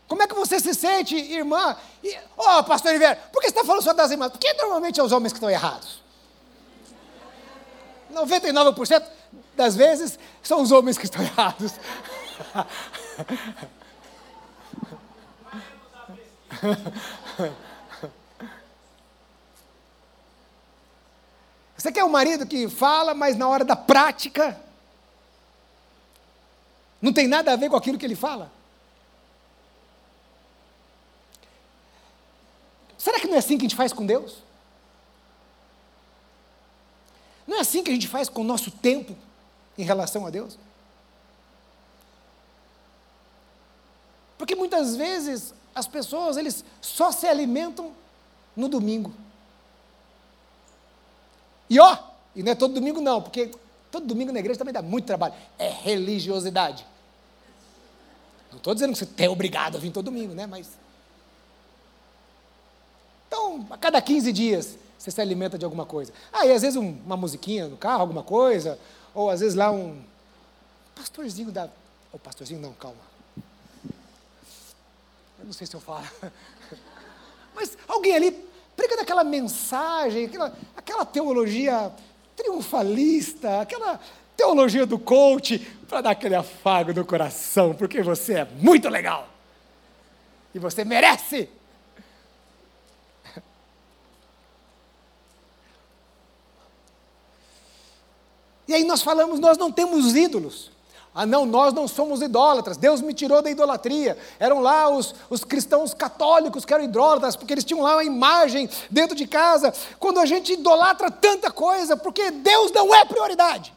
[0.08, 1.76] Como é que você se sente, irmã?
[2.38, 4.32] Ó, oh, pastor Oliveira, por que você está falando só das irmãs?
[4.32, 6.02] Porque normalmente é os homens que estão errados.
[8.14, 9.04] 99%
[9.56, 11.74] das vezes são os homens que estão errados.
[21.78, 24.60] Você quer um marido que fala, mas na hora da prática
[27.02, 28.57] não tem nada a ver com aquilo que ele fala?
[33.08, 34.38] Será que não é assim que a gente faz com Deus?
[37.48, 39.16] Não é assim que a gente faz com o nosso tempo
[39.78, 40.58] em relação a Deus?
[44.38, 47.94] Porque muitas vezes as pessoas eles só se alimentam
[48.56, 49.14] no domingo.
[51.70, 51.98] E ó,
[52.36, 53.52] e não é todo domingo não, porque
[53.92, 55.34] Todo domingo na igreja também dá muito trabalho.
[55.58, 56.86] É religiosidade.
[58.52, 60.46] Não estou dizendo que você é obrigado a vir todo domingo, né?
[60.46, 60.70] Mas.
[63.38, 66.12] Então, a cada 15 dias, você se alimenta de alguma coisa.
[66.34, 68.80] Ah, e às vezes um, uma musiquinha no carro, alguma coisa.
[69.14, 70.02] Ou às vezes lá um
[70.96, 71.70] pastorzinho da.
[72.12, 72.98] O pastorzinho não, calma.
[75.38, 76.08] Eu não sei se eu falo.
[77.54, 78.32] Mas alguém ali
[78.76, 81.92] prega daquela mensagem, aquela, aquela teologia
[82.36, 84.00] triunfalista, aquela
[84.36, 89.28] teologia do coach, para dar aquele afago no coração, porque você é muito legal.
[90.56, 91.50] E você merece.
[98.68, 100.72] E aí nós falamos, nós não temos ídolos.
[101.20, 102.78] Ah, não, nós não somos idólatras.
[102.78, 104.16] Deus me tirou da idolatria.
[104.40, 108.70] Eram lá os, os cristãos católicos que eram idólatras, porque eles tinham lá uma imagem
[108.92, 109.74] dentro de casa.
[109.98, 113.74] Quando a gente idolatra tanta coisa, porque Deus não é prioridade.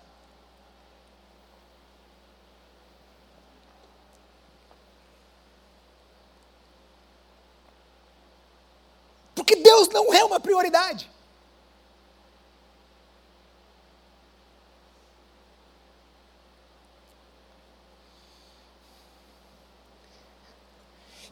[9.35, 11.11] Porque Deus não é uma prioridade.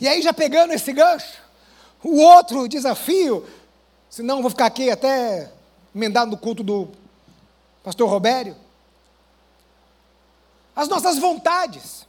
[0.00, 1.38] E aí, já pegando esse gancho,
[2.02, 3.46] o outro desafio,
[4.08, 5.50] senão vou ficar aqui até
[5.94, 6.88] emendado no culto do
[7.82, 8.56] pastor Robério,
[10.76, 12.06] as nossas vontades.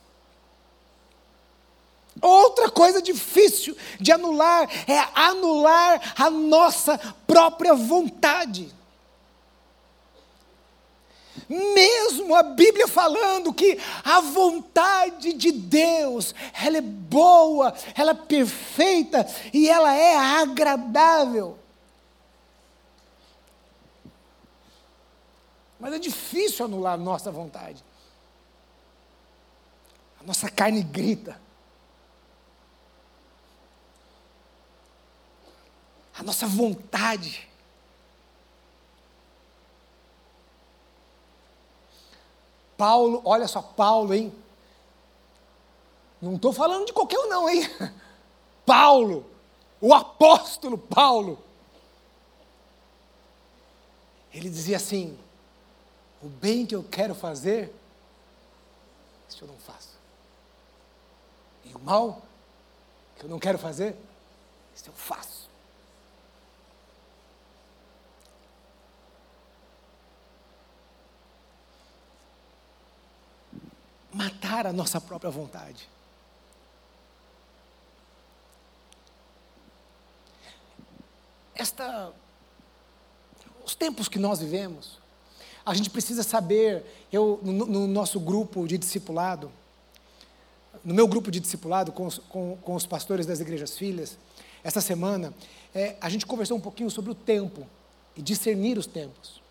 [2.22, 8.74] Outra coisa difícil de anular é anular a nossa própria vontade.
[11.50, 19.26] Mesmo a Bíblia falando que a vontade de Deus, ela é boa, ela é perfeita
[19.52, 21.58] e ela é agradável.
[25.80, 27.84] Mas é difícil anular a nossa vontade.
[30.20, 31.42] A nossa carne grita.
[36.14, 37.49] A nossa vontade
[42.80, 44.34] Paulo, olha só, Paulo, hein?
[46.22, 47.64] Não estou falando de qualquer um, não, hein?
[48.66, 49.30] Paulo,
[49.82, 51.38] o apóstolo Paulo.
[54.34, 55.20] Ele dizia assim:
[56.24, 57.76] o bem que eu quero fazer,
[59.28, 59.98] isso eu não faço.
[61.66, 62.22] E o mal
[63.18, 63.94] que eu não quero fazer,
[64.74, 65.49] isso eu faço.
[74.20, 75.88] Matar a nossa própria vontade.
[81.56, 82.12] Esta,
[83.66, 85.00] os tempos que nós vivemos,
[85.66, 89.50] a gente precisa saber, eu, no, no nosso grupo de discipulado,
[90.84, 94.18] no meu grupo de discipulado com os, com, com os pastores das igrejas filhas,
[94.62, 95.34] essa semana,
[95.74, 97.66] é, a gente conversou um pouquinho sobre o tempo
[98.18, 99.42] e discernir os tempos.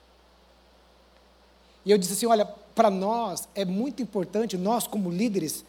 [1.88, 5.64] E eu disse assim: olha, para nós é muito importante, nós como líderes,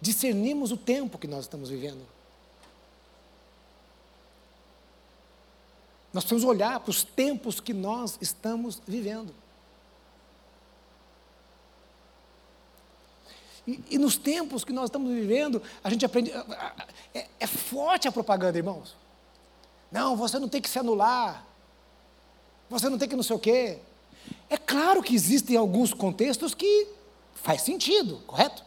[0.00, 2.06] discernirmos o tempo que nós estamos vivendo.
[6.12, 9.34] Nós precisamos olhar para os tempos que nós estamos vivendo.
[13.66, 16.30] E, e, nos tempos que nós estamos vivendo, a gente aprende.
[17.12, 18.94] É, é, forte a propaganda, irmãos.
[19.90, 21.44] Não, você não tem que se anular.
[22.70, 23.80] Você não tem que não sei o quê.
[24.50, 26.88] É claro que existem alguns contextos que
[27.34, 28.64] faz sentido, correto?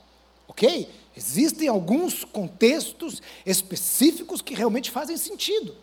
[0.48, 0.90] Ok?
[1.16, 5.76] Existem alguns contextos específicos que realmente fazem sentido.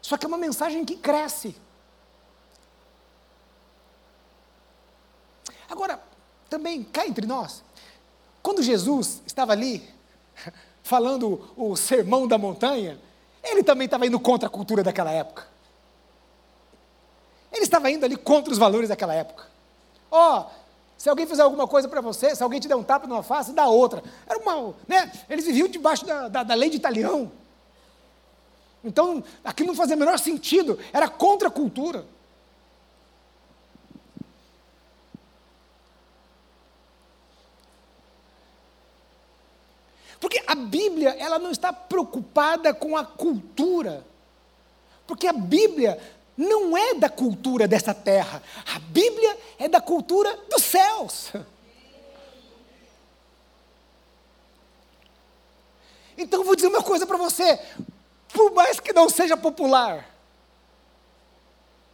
[0.00, 1.54] Só que é uma mensagem que cresce.
[5.68, 6.02] Agora,
[6.48, 7.62] também cá entre nós,
[8.42, 9.88] quando Jesus estava ali
[10.82, 13.00] falando o sermão da montanha,
[13.42, 15.49] ele também estava indo contra a cultura daquela época.
[17.70, 19.46] Estava indo ali contra os valores daquela época.
[20.10, 20.50] Ó, oh,
[20.98, 23.52] se alguém fizer alguma coisa para você, se alguém te der um tapa numa face,
[23.52, 24.02] dá outra.
[24.26, 25.10] Era uma, né?
[25.30, 27.30] Eles viviam debaixo da, da, da lei de Italião.
[28.82, 32.04] Então, aquilo não fazia o menor sentido, era contra a cultura.
[40.18, 44.04] Porque a Bíblia, ela não está preocupada com a cultura.
[45.06, 45.98] Porque a Bíblia
[46.40, 48.42] não é da cultura dessa terra.
[48.74, 51.32] A Bíblia é da cultura dos céus.
[56.18, 57.58] Então vou dizer uma coisa para você,
[58.30, 60.06] por mais que não seja popular,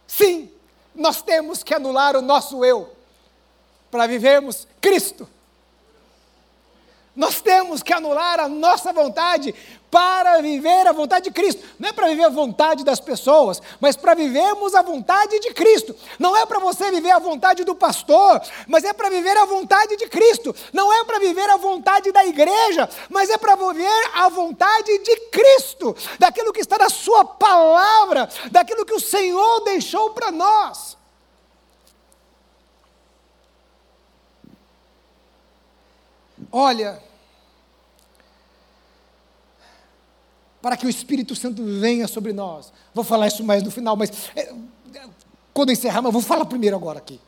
[0.07, 0.49] Sim,
[0.95, 2.95] nós temos que anular o nosso eu
[3.91, 5.29] para vivermos Cristo.
[7.17, 9.55] Nós temos que anular a nossa vontade
[9.89, 11.63] para viver a vontade de Cristo.
[11.79, 15.95] Não é para viver a vontade das pessoas, mas para vivermos a vontade de Cristo.
[16.19, 19.97] Não é para você viver a vontade do pastor, mas é para viver a vontade
[19.97, 20.55] de Cristo.
[20.71, 25.15] Não é para viver a vontade da igreja, mas é para viver a vontade de
[25.31, 30.95] Cristo, daquilo que está na Sua palavra, daquilo que o Senhor deixou para nós.
[36.51, 37.06] Olha,
[40.67, 42.73] para que o Espírito Santo venha sobre nós.
[42.93, 44.53] Vou falar isso mais no final, mas é,
[45.53, 47.21] quando encerrar, mas vou falar primeiro agora aqui.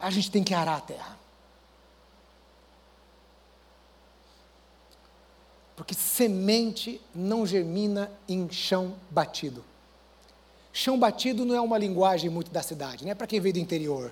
[0.00, 1.18] A gente tem que arar a terra.
[5.76, 9.62] Porque semente não germina em chão batido.
[10.72, 13.60] Chão batido não é uma linguagem muito da cidade, não é para quem veio do
[13.60, 14.10] interior,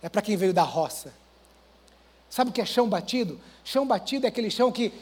[0.00, 1.12] é para quem veio da roça.
[2.30, 3.40] Sabe o que é chão batido?
[3.64, 4.92] Chão batido é aquele chão que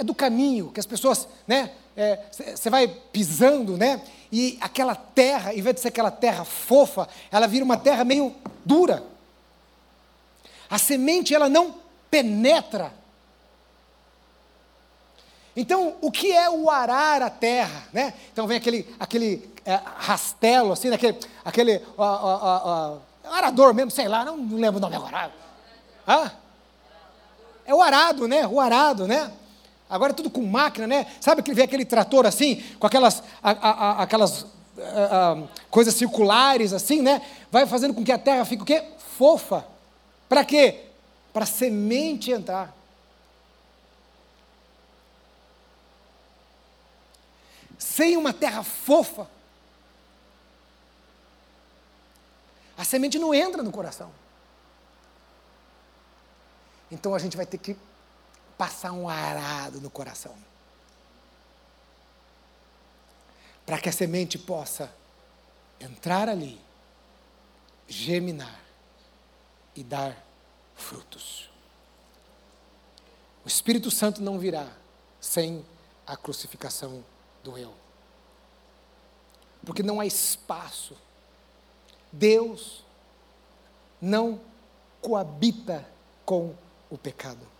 [0.00, 1.70] é do caminho, que as pessoas, né?
[2.34, 4.00] Você é, vai pisando, né?
[4.32, 8.34] E aquela terra, em vez de ser aquela terra fofa, ela vira uma terra meio
[8.64, 9.04] dura.
[10.70, 11.74] A semente, ela não
[12.10, 12.94] penetra.
[15.54, 18.14] Então, o que é o arar a terra, né?
[18.32, 24.08] Então vem aquele, aquele é, rastelo, assim, aquele, aquele ó, ó, ó, arador mesmo, sei
[24.08, 25.30] lá, não, não lembro o nome agora.
[26.06, 26.30] Ah?
[27.66, 28.46] É o arado, né?
[28.46, 29.30] O arado, né?
[29.90, 31.06] Agora tudo com máquina, né?
[31.20, 34.46] Sabe que vem aquele trator assim, com aquelas, a, a, a, aquelas
[35.68, 37.20] coisas circulares assim, né?
[37.50, 38.84] Vai fazendo com que a terra fique o quê?
[39.18, 39.66] Fofa.
[40.28, 40.84] Para quê?
[41.32, 42.74] Para semente entrar.
[47.78, 49.28] Sem uma terra fofa,
[52.76, 54.10] a semente não entra no coração.
[56.90, 57.76] Então a gente vai ter que
[58.60, 60.36] passar um arado no coração.
[63.64, 64.94] Para que a semente possa
[65.80, 66.60] entrar ali,
[67.88, 68.60] germinar
[69.74, 70.14] e dar
[70.74, 71.48] frutos.
[73.46, 74.70] O Espírito Santo não virá
[75.18, 75.64] sem
[76.06, 77.02] a crucificação
[77.42, 77.72] do eu.
[79.64, 80.94] Porque não há espaço.
[82.12, 82.84] Deus
[84.02, 84.38] não
[85.00, 85.82] coabita
[86.26, 86.54] com
[86.90, 87.59] o pecado.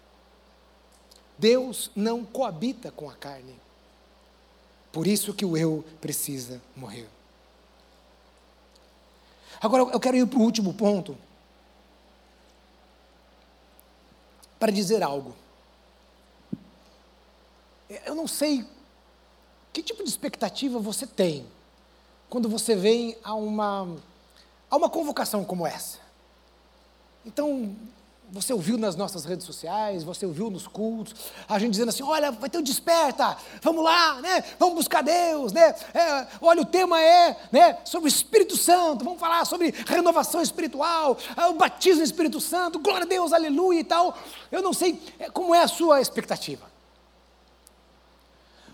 [1.41, 3.59] Deus não coabita com a carne.
[4.93, 7.09] Por isso que o eu precisa morrer.
[9.59, 11.17] Agora eu quero ir para o último ponto.
[14.59, 15.35] Para dizer algo.
[18.05, 18.67] Eu não sei
[19.73, 21.47] que tipo de expectativa você tem
[22.29, 23.97] quando você vem a uma,
[24.71, 25.99] a uma convocação como essa.
[27.25, 27.75] Então,
[28.33, 31.15] você ouviu nas nossas redes sociais, você ouviu nos cultos,
[31.49, 34.45] a gente dizendo assim: olha, vai ter um desperta, vamos lá, né?
[34.59, 35.75] Vamos buscar Deus, né?
[35.95, 41.17] É, olha, o tema é né, sobre o Espírito Santo, vamos falar sobre renovação espiritual,
[41.37, 44.17] é, o batismo Espírito Santo, glória a Deus, aleluia e tal.
[44.51, 46.71] Eu não sei é, como é a sua expectativa.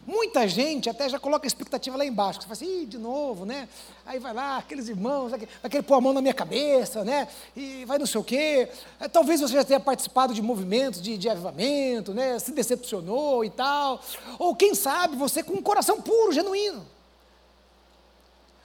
[0.06, 2.40] Muita gente até já coloca a expectativa lá embaixo.
[2.40, 3.68] Você fala assim, Ih, de novo, né?
[4.06, 7.26] Aí vai lá, aqueles irmãos, vai querer pôr a mão na minha cabeça, né?
[7.56, 8.68] E vai não sei o quê.
[9.00, 12.38] É, talvez você já tenha participado de movimentos de, de avivamento, né?
[12.38, 14.00] Se decepcionou e tal.
[14.38, 16.86] Ou quem sabe você com um coração puro, genuíno.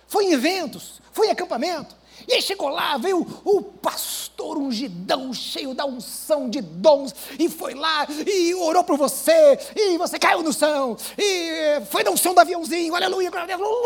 [0.07, 1.95] Foi em eventos, foi em acampamento.
[2.27, 7.73] E aí chegou lá, veio o pastor ungidão, cheio da unção de dons, e foi
[7.73, 12.39] lá e orou por você, e você caiu no chão, e foi na unção do
[12.39, 13.31] aviãozinho, aleluia,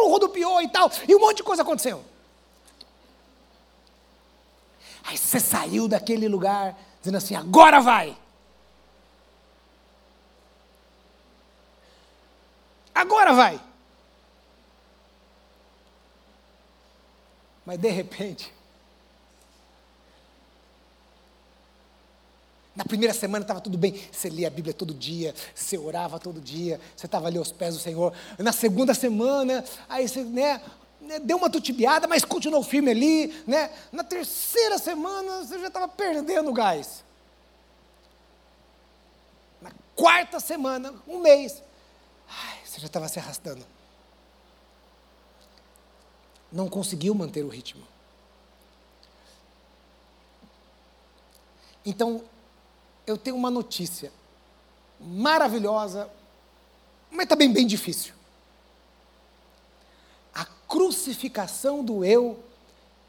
[0.07, 2.03] rodopiou e tal, e um monte de coisa aconteceu.
[5.05, 8.17] Aí você saiu daquele lugar dizendo assim: agora vai.
[12.93, 13.61] Agora vai.
[17.65, 18.53] Mas de repente,
[22.75, 26.39] na primeira semana estava tudo bem, você lia a Bíblia todo dia, você orava todo
[26.39, 28.13] dia, você estava ali aos pés do Senhor.
[28.37, 30.61] Na segunda semana, aí você, né,
[31.01, 33.71] né, deu uma tutibiada, mas continuou firme ali, né?
[33.91, 37.03] Na terceira semana, você já estava perdendo o gás.
[39.59, 41.63] Na quarta semana, um mês,
[42.27, 43.65] ai, você já estava se arrastando
[46.55, 47.85] não conseguiu manter o ritmo.
[51.85, 52.23] Então,
[53.05, 54.11] eu tenho uma notícia
[54.99, 56.09] maravilhosa,
[57.11, 58.15] mas também bem difícil.
[60.67, 62.43] crucificação do eu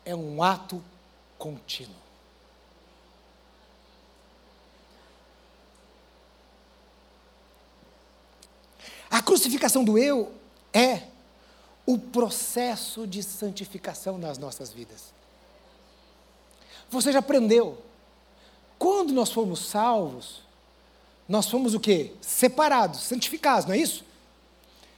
[0.04, 0.82] é um ato
[1.38, 1.96] contínuo.
[9.10, 10.32] A crucificação do eu
[10.72, 11.15] é
[11.86, 15.14] o processo de santificação nas nossas vidas.
[16.90, 17.78] Você já aprendeu.
[18.78, 20.42] Quando nós fomos salvos,
[21.28, 22.12] nós fomos o quê?
[22.20, 24.04] Separados, santificados, não é isso?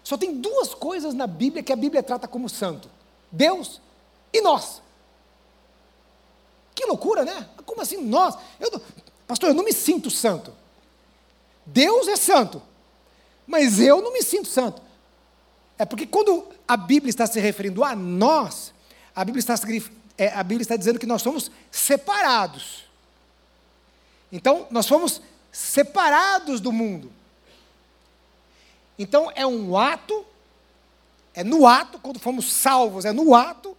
[0.03, 2.91] Só tem duas coisas na Bíblia que a Bíblia trata como santo:
[3.31, 3.81] Deus
[4.33, 4.83] e nós.
[6.75, 7.49] Que loucura, né?
[7.67, 8.35] Como assim nós?
[8.59, 8.81] Eu,
[9.27, 10.55] pastor, eu não me sinto santo.
[11.67, 12.63] Deus é santo,
[13.47, 14.81] mas eu não me sinto santo.
[15.77, 18.75] É porque quando a Bíblia está se referindo a nós,
[19.17, 19.55] a Bíblia está,
[20.19, 22.85] é, a Bíblia está dizendo que nós somos separados.
[24.31, 27.11] Então, nós fomos separados do mundo.
[28.99, 30.27] Então, é um ato,
[31.33, 33.75] é no ato, quando fomos salvos, é no ato,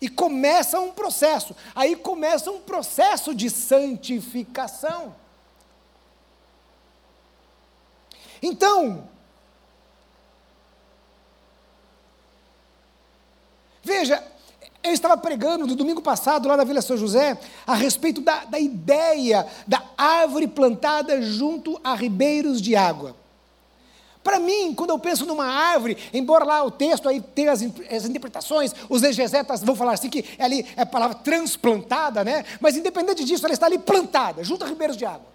[0.00, 1.56] e começa um processo.
[1.74, 5.16] Aí começa um processo de santificação.
[8.40, 9.08] Então,
[13.88, 14.22] veja,
[14.82, 18.60] eu estava pregando no domingo passado, lá na Vila São José, a respeito da, da
[18.60, 23.16] ideia da árvore plantada junto a ribeiros de água.
[24.22, 28.04] Para mim, quando eu penso numa árvore, embora lá o texto aí tenha as, as,
[28.04, 32.44] interpretações, os exegetas vão falar assim que é ali é a palavra transplantada, né?
[32.60, 35.28] Mas independente disso, ela está ali plantada, junto a ribeiros de água.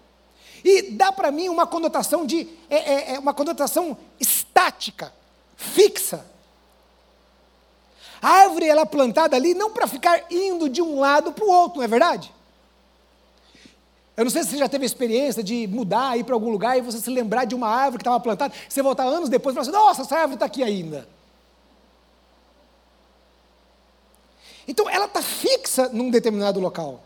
[0.64, 5.12] E dá para mim uma conotação de é, é, é uma conotação estática,
[5.56, 6.24] fixa.
[8.20, 11.48] A árvore ela é plantada ali não para ficar indo de um lado para o
[11.48, 12.32] outro, não é verdade?
[14.16, 16.78] Eu não sei se você já teve a experiência de mudar, ir para algum lugar
[16.78, 19.56] e você se lembrar de uma árvore que estava plantada, você voltar anos depois e
[19.56, 21.08] falar assim, nossa, essa árvore está aqui ainda.
[24.66, 27.02] Então ela está fixa num determinado local.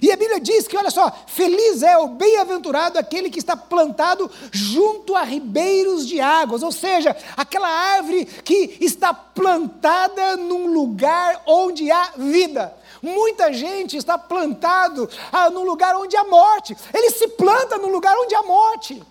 [0.00, 4.30] E a Bíblia diz que, olha só, feliz é o bem-aventurado aquele que está plantado
[4.52, 11.90] junto a ribeiros de águas, ou seja, aquela árvore que está plantada num lugar onde
[11.90, 12.76] há vida.
[13.02, 16.76] Muita gente está plantado ah, num lugar onde há morte.
[16.92, 19.02] Ele se planta num lugar onde há morte.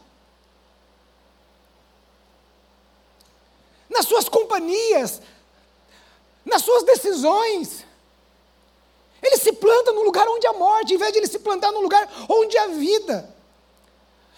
[3.90, 5.22] Nas suas companhias,
[6.46, 7.89] nas suas decisões.
[9.22, 11.82] Ele se planta no lugar onde há morte, em vez de ele se plantar no
[11.82, 13.36] lugar onde há vida.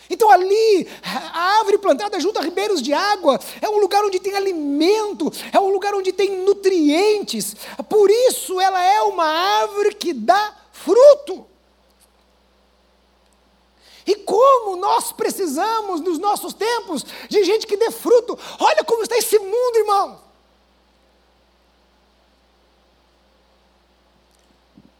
[0.09, 4.35] Então ali, a árvore plantada junto a ribeiros de água, é um lugar onde tem
[4.35, 7.55] alimento, é um lugar onde tem nutrientes.
[7.87, 11.45] Por isso ela é uma árvore que dá fruto.
[14.05, 18.37] E como nós precisamos, nos nossos tempos, de gente que dê fruto.
[18.59, 20.30] Olha como está esse mundo, irmão.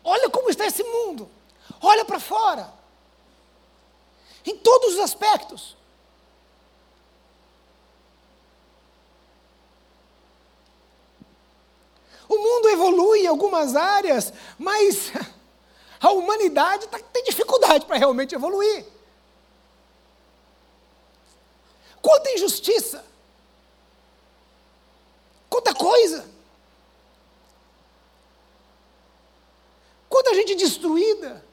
[0.04, 1.30] Olha como está esse mundo.
[1.82, 2.72] Olha para fora.
[4.45, 5.76] Em todos os aspectos.
[12.28, 15.12] O mundo evolui em algumas áreas, mas
[15.99, 18.86] a humanidade tá, tem dificuldade para realmente evoluir.
[22.02, 23.06] Quanta injustiça!
[25.49, 26.26] Quanta coisa!
[30.22, 31.43] Quanta gente destruída,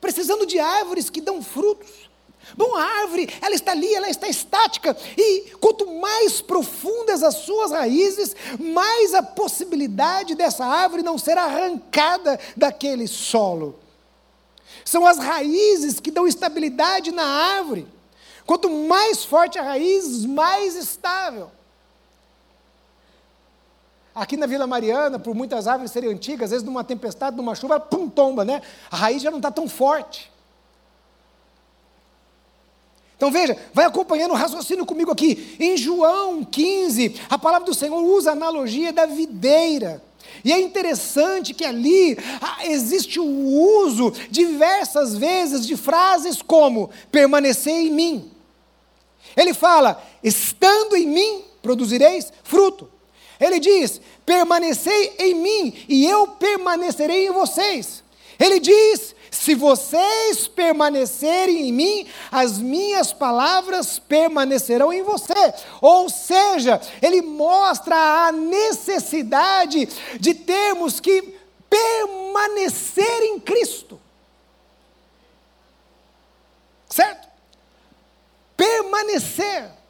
[0.00, 2.08] precisando de árvores que dão frutos.
[2.56, 7.72] Bom, a árvore, ela está ali, ela está estática, e quanto mais profundas as suas
[7.72, 13.78] raízes, mais a possibilidade dessa árvore não ser arrancada daquele solo.
[14.82, 17.86] São as raízes que dão estabilidade na árvore.
[18.46, 21.50] Quanto mais forte a raiz, mais estável.
[24.14, 27.80] Aqui na Vila Mariana, por muitas árvores serem antigas, às vezes numa tempestade, numa chuva,
[27.80, 28.62] pum, tomba, né?
[28.90, 30.30] A raiz já não está tão forte.
[33.16, 35.56] Então veja, vai acompanhando o raciocínio comigo aqui.
[35.58, 40.02] Em João 15, a palavra do Senhor usa a analogia da videira.
[40.44, 47.74] E é interessante que ali ah, existe o uso diversas vezes de frases como permanecer
[47.74, 48.30] em mim.
[49.36, 52.93] Ele fala: estando em mim, produzireis fruto.
[53.44, 58.02] Ele diz: permanecei em mim e eu permanecerei em vocês.
[58.38, 65.52] Ele diz: se vocês permanecerem em mim, as minhas palavras permanecerão em você.
[65.80, 69.88] Ou seja, ele mostra a necessidade
[70.18, 71.34] de termos que
[71.68, 74.00] permanecer em Cristo.
[76.88, 77.28] Certo?
[78.56, 79.83] Permanecer.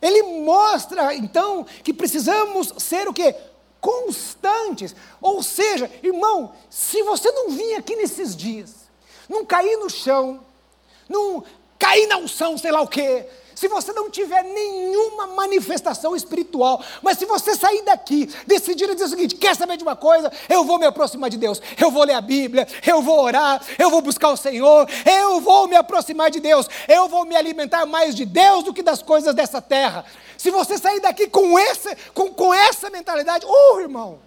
[0.00, 3.34] Ele mostra, então, que precisamos ser o quê?
[3.80, 4.94] Constantes.
[5.20, 8.88] Ou seja, irmão, se você não vir aqui nesses dias,
[9.28, 10.40] não cair no chão,
[11.08, 11.44] não
[11.78, 13.26] cair na unção, sei lá o quê,
[13.58, 19.08] se você não tiver nenhuma manifestação espiritual, mas se você sair daqui, decidir dizer o
[19.08, 20.30] seguinte: quer saber de uma coisa?
[20.48, 23.90] Eu vou me aproximar de Deus, eu vou ler a Bíblia, eu vou orar, eu
[23.90, 28.14] vou buscar o Senhor, eu vou me aproximar de Deus, eu vou me alimentar mais
[28.14, 30.04] de Deus do que das coisas dessa terra.
[30.36, 34.20] Se você sair daqui com, esse, com, com essa mentalidade, oh irmão,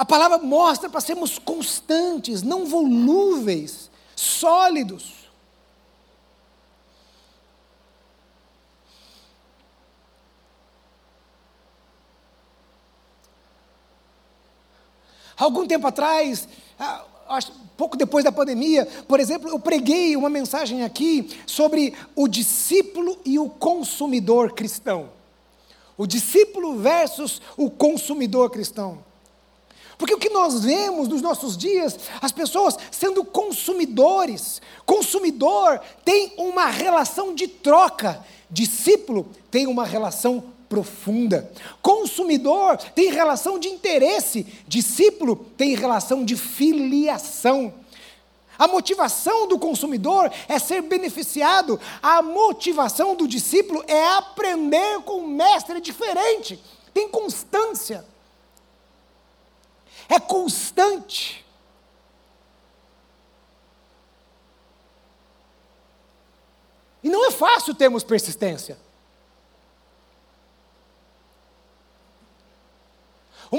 [0.00, 5.28] A palavra mostra para sermos constantes, não volúveis, sólidos.
[15.36, 16.48] Algum tempo atrás,
[16.78, 17.04] ah,
[17.76, 23.38] pouco depois da pandemia, por exemplo, eu preguei uma mensagem aqui sobre o discípulo e
[23.38, 25.10] o consumidor cristão.
[25.94, 29.09] O discípulo versus o consumidor cristão.
[30.00, 34.62] Porque o que nós vemos nos nossos dias, as pessoas sendo consumidores.
[34.86, 41.52] Consumidor tem uma relação de troca, discípulo tem uma relação profunda.
[41.82, 47.74] Consumidor tem relação de interesse, discípulo tem relação de filiação.
[48.58, 55.26] A motivação do consumidor é ser beneficiado, a motivação do discípulo é aprender com um
[55.26, 56.58] mestre diferente,
[56.94, 58.02] tem constância
[60.10, 61.46] é constante.
[67.02, 68.76] E não é fácil termos persistência.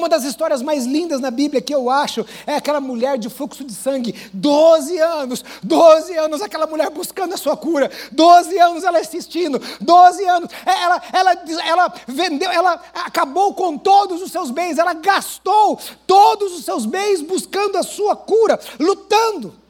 [0.02, 3.64] Uma das histórias mais lindas na Bíblia que eu acho é aquela mulher de fluxo
[3.64, 8.98] de sangue, 12 anos, 12 anos, aquela mulher buscando a sua cura, 12 anos ela
[8.98, 11.32] assistindo, 12 anos, é, ela, ela,
[11.68, 17.22] ela vendeu, ela acabou com todos os seus bens, ela gastou todos os seus bens
[17.22, 19.61] buscando a sua cura, lutando.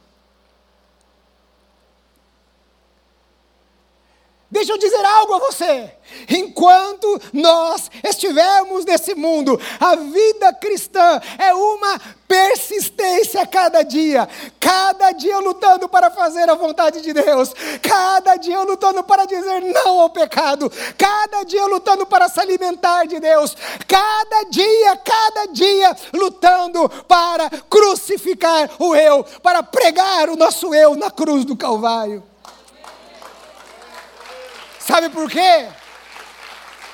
[4.52, 5.90] Deixa eu dizer algo a você.
[6.30, 11.98] Enquanto nós estivermos nesse mundo, a vida cristã é uma
[12.28, 14.28] persistência a cada dia,
[14.60, 20.02] cada dia lutando para fazer a vontade de Deus, cada dia lutando para dizer não
[20.02, 23.56] ao pecado, cada dia lutando para se alimentar de Deus,
[23.88, 31.10] cada dia, cada dia lutando para crucificar o eu, para pregar o nosso eu na
[31.10, 32.31] cruz do Calvário.
[34.92, 35.70] Sabe por quê?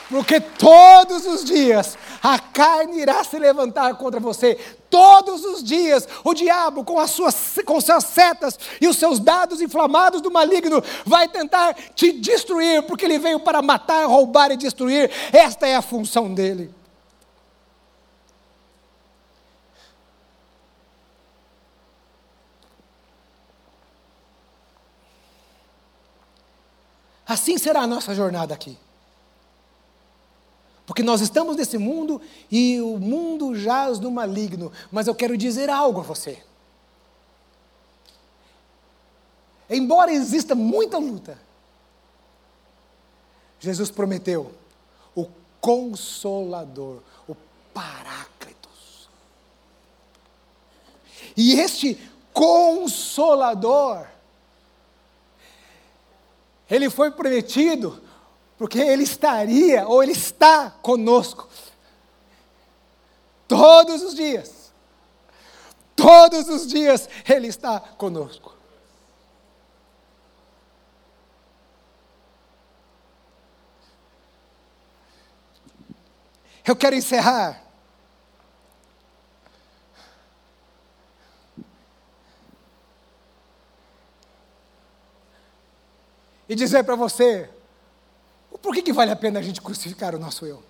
[0.07, 4.55] Porque todos os dias a carne irá se levantar contra você.
[4.87, 9.61] Todos os dias o diabo, com as suas, com suas setas e os seus dados
[9.61, 15.09] inflamados do maligno, vai tentar te destruir, porque ele veio para matar, roubar e destruir.
[15.33, 16.69] Esta é a função dele.
[27.27, 28.77] Assim será a nossa jornada aqui.
[30.85, 34.71] Porque nós estamos nesse mundo e o mundo jaz no maligno.
[34.89, 36.41] Mas eu quero dizer algo a você.
[39.69, 41.37] Embora exista muita luta,
[43.59, 44.53] Jesus prometeu
[45.13, 45.27] o
[45.59, 47.35] Consolador, o
[47.73, 49.09] Paráclitos.
[51.35, 51.99] E este
[52.31, 54.07] Consolador,
[56.69, 58.01] ele foi prometido
[58.57, 61.47] porque ele estaria, ou ele está conosco,
[63.47, 64.57] todos os dias.
[65.95, 68.55] Todos os dias ele está conosco.
[76.65, 77.66] Eu quero encerrar
[86.47, 87.49] e dizer para você:
[88.61, 90.63] por que, que vale a pena a gente crucificar o nosso eu?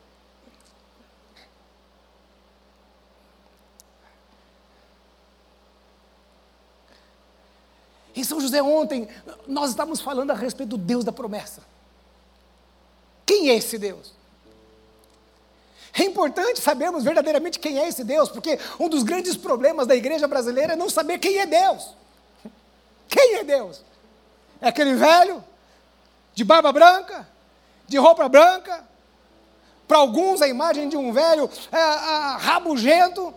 [8.15, 9.07] Em São José, ontem,
[9.47, 11.61] nós estávamos falando a respeito do Deus da promessa.
[13.27, 14.11] Quem é esse Deus?
[15.93, 20.27] É importante sabermos verdadeiramente quem é esse Deus, porque um dos grandes problemas da igreja
[20.27, 21.93] brasileira é não saber quem é Deus.
[23.07, 23.83] Quem é Deus?
[24.61, 25.43] É aquele velho
[26.37, 27.27] de barba branca,
[27.87, 28.85] de roupa branca,
[29.87, 33.33] Para alguns, a imagem de um velho é, é, rabugento,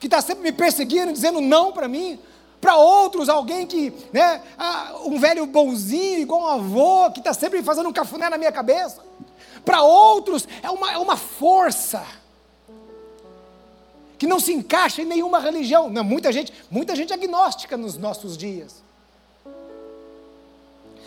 [0.00, 2.18] que está sempre me perseguindo, dizendo não para mim.
[2.62, 4.40] Para outros, alguém que, né,
[5.04, 9.02] um velho bonzinho, igual um avô, que está sempre fazendo um cafuné na minha cabeça.
[9.62, 12.06] Para outros, é uma, é uma força
[14.16, 15.90] que não se encaixa em nenhuma religião.
[15.90, 18.82] Não, muita gente, muita gente agnóstica nos nossos dias.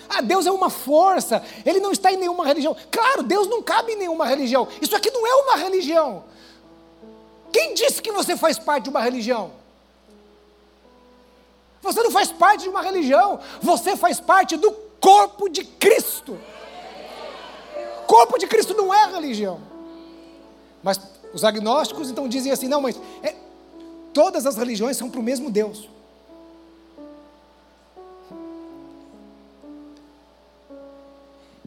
[0.10, 2.76] Ah, Deus é uma força, Ele não está em nenhuma religião.
[2.92, 4.68] Claro, Deus não cabe em nenhuma religião.
[4.82, 6.24] Isso aqui não é uma religião.
[7.52, 9.52] Quem disse que você faz parte de uma religião?
[11.82, 16.38] Você não faz parte de uma religião, você faz parte do corpo de Cristo.
[18.08, 19.62] Corpo de Cristo não é religião.
[20.82, 21.00] Mas
[21.34, 23.36] os agnósticos então dizem assim: não, mas é,
[24.14, 25.90] todas as religiões são para o mesmo Deus.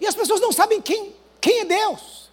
[0.01, 2.29] E as pessoas não sabem quem, quem é Deus.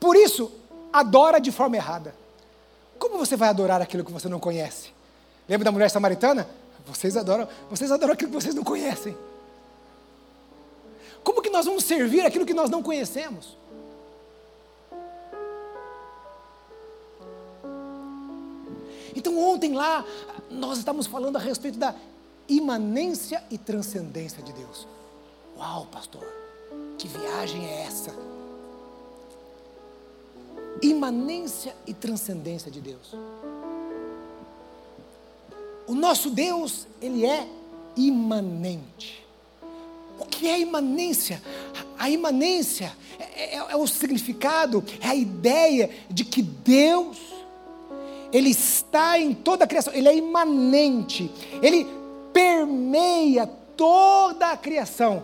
[0.00, 0.52] Por isso,
[0.92, 2.14] adora de forma errada.
[2.98, 4.92] Como você vai adorar aquilo que você não conhece?
[5.48, 6.48] Lembra da mulher samaritana?
[6.86, 9.16] Vocês adoram, vocês adoram aquilo que vocês não conhecem.
[11.22, 13.56] Como que nós vamos servir aquilo que nós não conhecemos?
[19.16, 20.04] Então, ontem lá,
[20.50, 21.94] nós estávamos falando a respeito da
[22.48, 24.86] imanência e transcendência de Deus.
[25.56, 26.26] Uau, pastor,
[26.98, 28.14] que viagem é essa?
[30.82, 33.14] Imanência e transcendência de Deus.
[35.86, 37.48] O nosso Deus, ele é
[37.96, 39.24] imanente.
[40.18, 41.42] O que é imanência?
[41.98, 47.18] A imanência é, é, é, o significado, é a ideia de que Deus,
[48.34, 51.30] Ele está em toda a criação, Ele é imanente,
[51.62, 51.86] Ele
[52.32, 55.22] permeia toda a criação.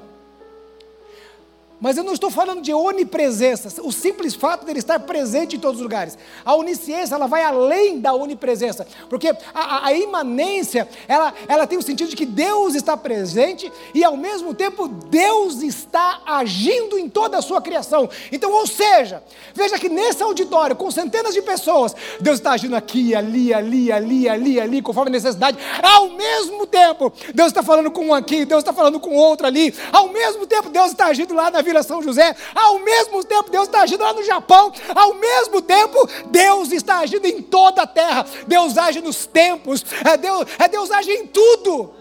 [1.81, 5.59] Mas eu não estou falando de onipresença, o simples fato de ele estar presente em
[5.59, 6.18] todos os lugares.
[6.45, 11.83] A onisciência, ela vai além da onipresença, porque a, a, imanência, ela, ela tem o
[11.83, 17.39] sentido de que Deus está presente e ao mesmo tempo Deus está agindo em toda
[17.39, 18.11] a sua criação.
[18.31, 19.22] Então, ou seja,
[19.55, 24.28] veja que nesse auditório, com centenas de pessoas, Deus está agindo aqui, ali, ali, ali,
[24.28, 25.57] ali, ali, conforme a necessidade.
[25.83, 29.74] Ao mesmo tempo, Deus está falando com um aqui, Deus está falando com outro ali.
[29.91, 33.68] Ao mesmo tempo, Deus está agindo lá na Vila São José, ao mesmo tempo Deus
[33.68, 38.27] está agindo lá no Japão, ao mesmo tempo Deus está agindo em toda a terra,
[38.47, 41.95] Deus age nos tempos, é Deus, é Deus age em tudo.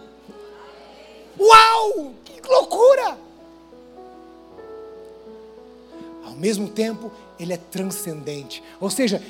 [1.39, 2.13] Uau!
[2.25, 3.17] Que loucura!
[6.25, 9.21] Ao mesmo tempo, ele é transcendente, ou seja,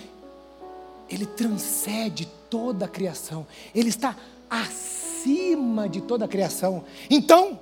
[1.09, 4.15] ele transcende toda a criação, ele está
[4.49, 6.85] acima de toda a criação.
[7.09, 7.59] Então,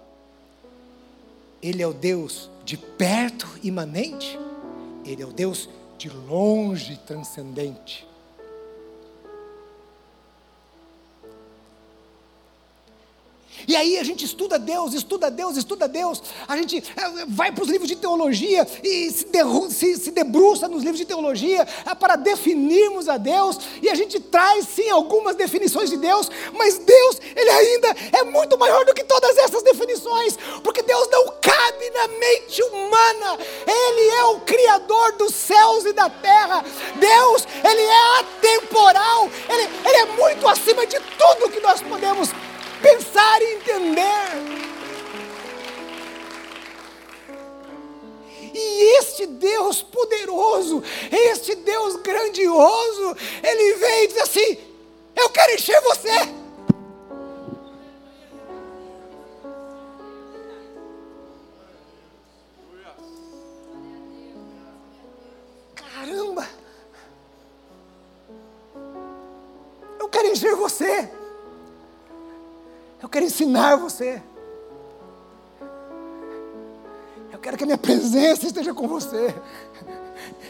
[1.62, 4.38] ele é o Deus de perto imanente,
[5.06, 8.06] Ele é o Deus de longe transcendente.
[13.66, 16.22] E aí a gente estuda Deus, estuda Deus, estuda Deus.
[16.48, 19.28] A gente é, vai para os livros de teologia e se,
[19.70, 23.60] se, se debruça nos livros de teologia é, para definirmos a Deus.
[23.82, 28.58] E a gente traz sim algumas definições de Deus, mas Deus, Ele ainda é muito
[28.58, 33.38] maior do que todas essas definições, porque Deus não cabe na mente humana.
[33.66, 36.64] Ele é o Criador dos céus e da terra.
[36.96, 42.30] Deus, Ele é atemporal, Ele, ele é muito acima de tudo que nós podemos
[42.82, 44.68] pensar e entender.
[48.54, 54.58] E este Deus poderoso, este Deus grandioso, ele vem e diz assim:
[55.16, 56.10] Eu quero encher você.
[65.76, 66.48] Caramba!
[70.00, 71.17] Eu quero encher você.
[73.08, 74.22] Eu quero ensinar você.
[77.32, 79.34] Eu quero que a minha presença esteja com você.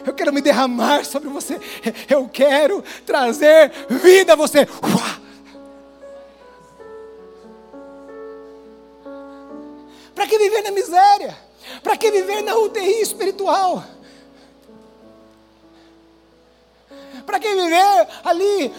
[0.03, 1.61] Eu quero me derramar sobre você.
[2.09, 4.67] Eu quero trazer vida a você.
[10.15, 11.37] Para que viver na miséria?
[11.83, 13.83] Para que viver na UTI espiritual?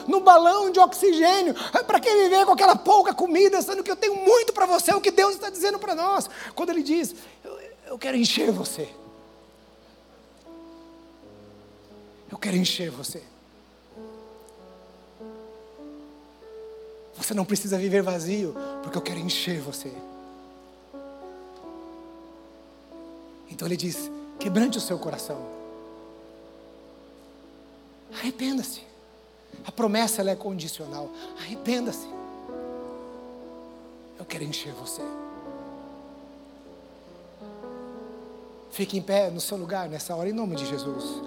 [0.07, 1.55] No balão de oxigênio?
[1.87, 4.91] Para que viver com aquela pouca comida, sendo que eu tenho muito para você?
[4.91, 6.29] É o que Deus está dizendo para nós.
[6.55, 7.15] Quando Ele diz:
[7.45, 8.89] eu, eu quero encher você.
[12.31, 13.23] Eu quero encher você.
[17.17, 19.93] Você não precisa viver vazio, porque eu quero encher você.
[23.51, 25.45] Então ele diz: quebrante o seu coração.
[28.13, 28.88] Arrependa-se.
[29.65, 31.11] A promessa ela é condicional.
[31.39, 32.09] Arrependa-se.
[34.19, 35.03] Eu quero encher você.
[38.71, 41.23] Fique em pé no seu lugar nessa hora, em nome de Jesus.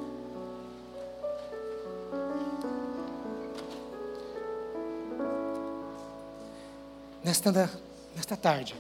[7.24, 7.52] Nesta,
[8.16, 8.76] nesta tarde,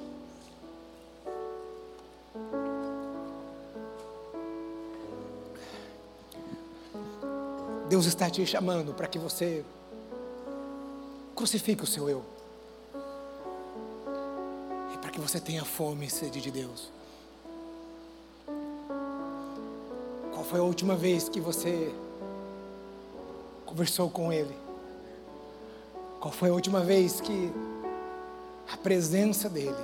[7.91, 9.65] Deus está te chamando para que você
[11.35, 12.23] crucifique o seu eu.
[14.93, 16.89] E para que você tenha fome e sede de Deus.
[20.31, 21.93] Qual foi a última vez que você
[23.65, 24.55] conversou com Ele?
[26.21, 27.51] Qual foi a última vez que
[28.71, 29.75] a presença dEle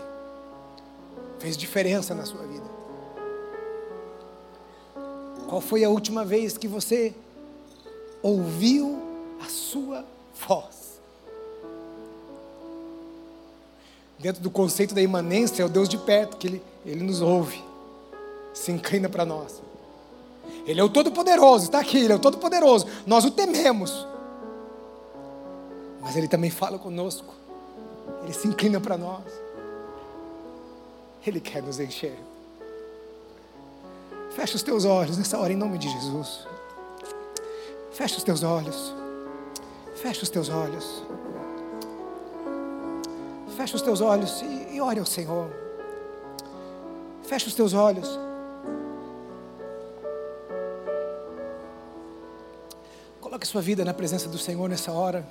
[1.40, 2.70] fez diferença na sua vida?
[5.50, 7.14] Qual foi a última vez que você
[8.22, 9.02] ouviu
[9.44, 10.06] a sua
[10.48, 11.00] voz.
[14.20, 17.64] Dentro do conceito da imanência, é o Deus de perto, que Ele, ele nos ouve,
[18.54, 19.62] se inclina para nós.
[20.66, 22.88] Ele é o Todo-Poderoso, está aqui, Ele é o Todo-Poderoso.
[23.06, 24.06] Nós o tememos.
[26.02, 27.34] Mas Ele também fala conosco.
[28.24, 29.24] Ele se inclina para nós.
[31.26, 32.18] Ele quer nos encher.
[34.32, 36.48] Fecha os teus olhos nessa hora, em nome de Jesus.
[37.98, 38.94] Fecha os teus olhos.
[39.96, 41.04] Fecha os teus olhos.
[43.56, 45.50] Fecha os teus olhos e, e ore ao Senhor.
[47.24, 48.08] Fecha os teus olhos.
[53.20, 55.28] Coloque sua vida na presença do Senhor nessa hora.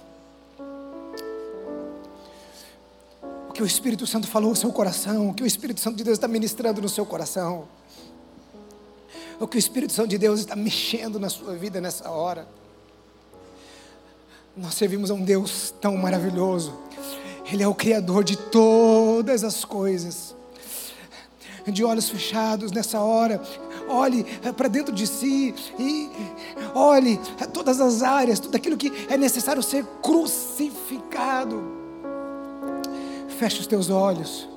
[3.48, 6.02] O que o Espírito Santo falou no seu coração, o que o Espírito Santo de
[6.02, 7.68] Deus está ministrando no seu coração
[9.38, 12.46] o que o Espírito Santo de Deus está mexendo na sua vida nessa hora.
[14.56, 16.72] Nós servimos a um Deus tão maravilhoso.
[17.52, 20.34] Ele é o Criador de todas as coisas.
[21.66, 23.42] De olhos fechados nessa hora,
[23.88, 24.24] olhe
[24.56, 26.08] para dentro de si e
[26.74, 27.18] olhe
[27.52, 31.60] todas as áreas, tudo aquilo que é necessário ser crucificado.
[33.36, 34.48] Feche os teus olhos,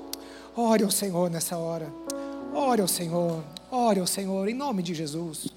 [0.56, 1.92] ore ao Senhor nessa hora,
[2.54, 3.44] ore ao Senhor.
[3.72, 5.48] Ore ao Senhor em nome de Jesus.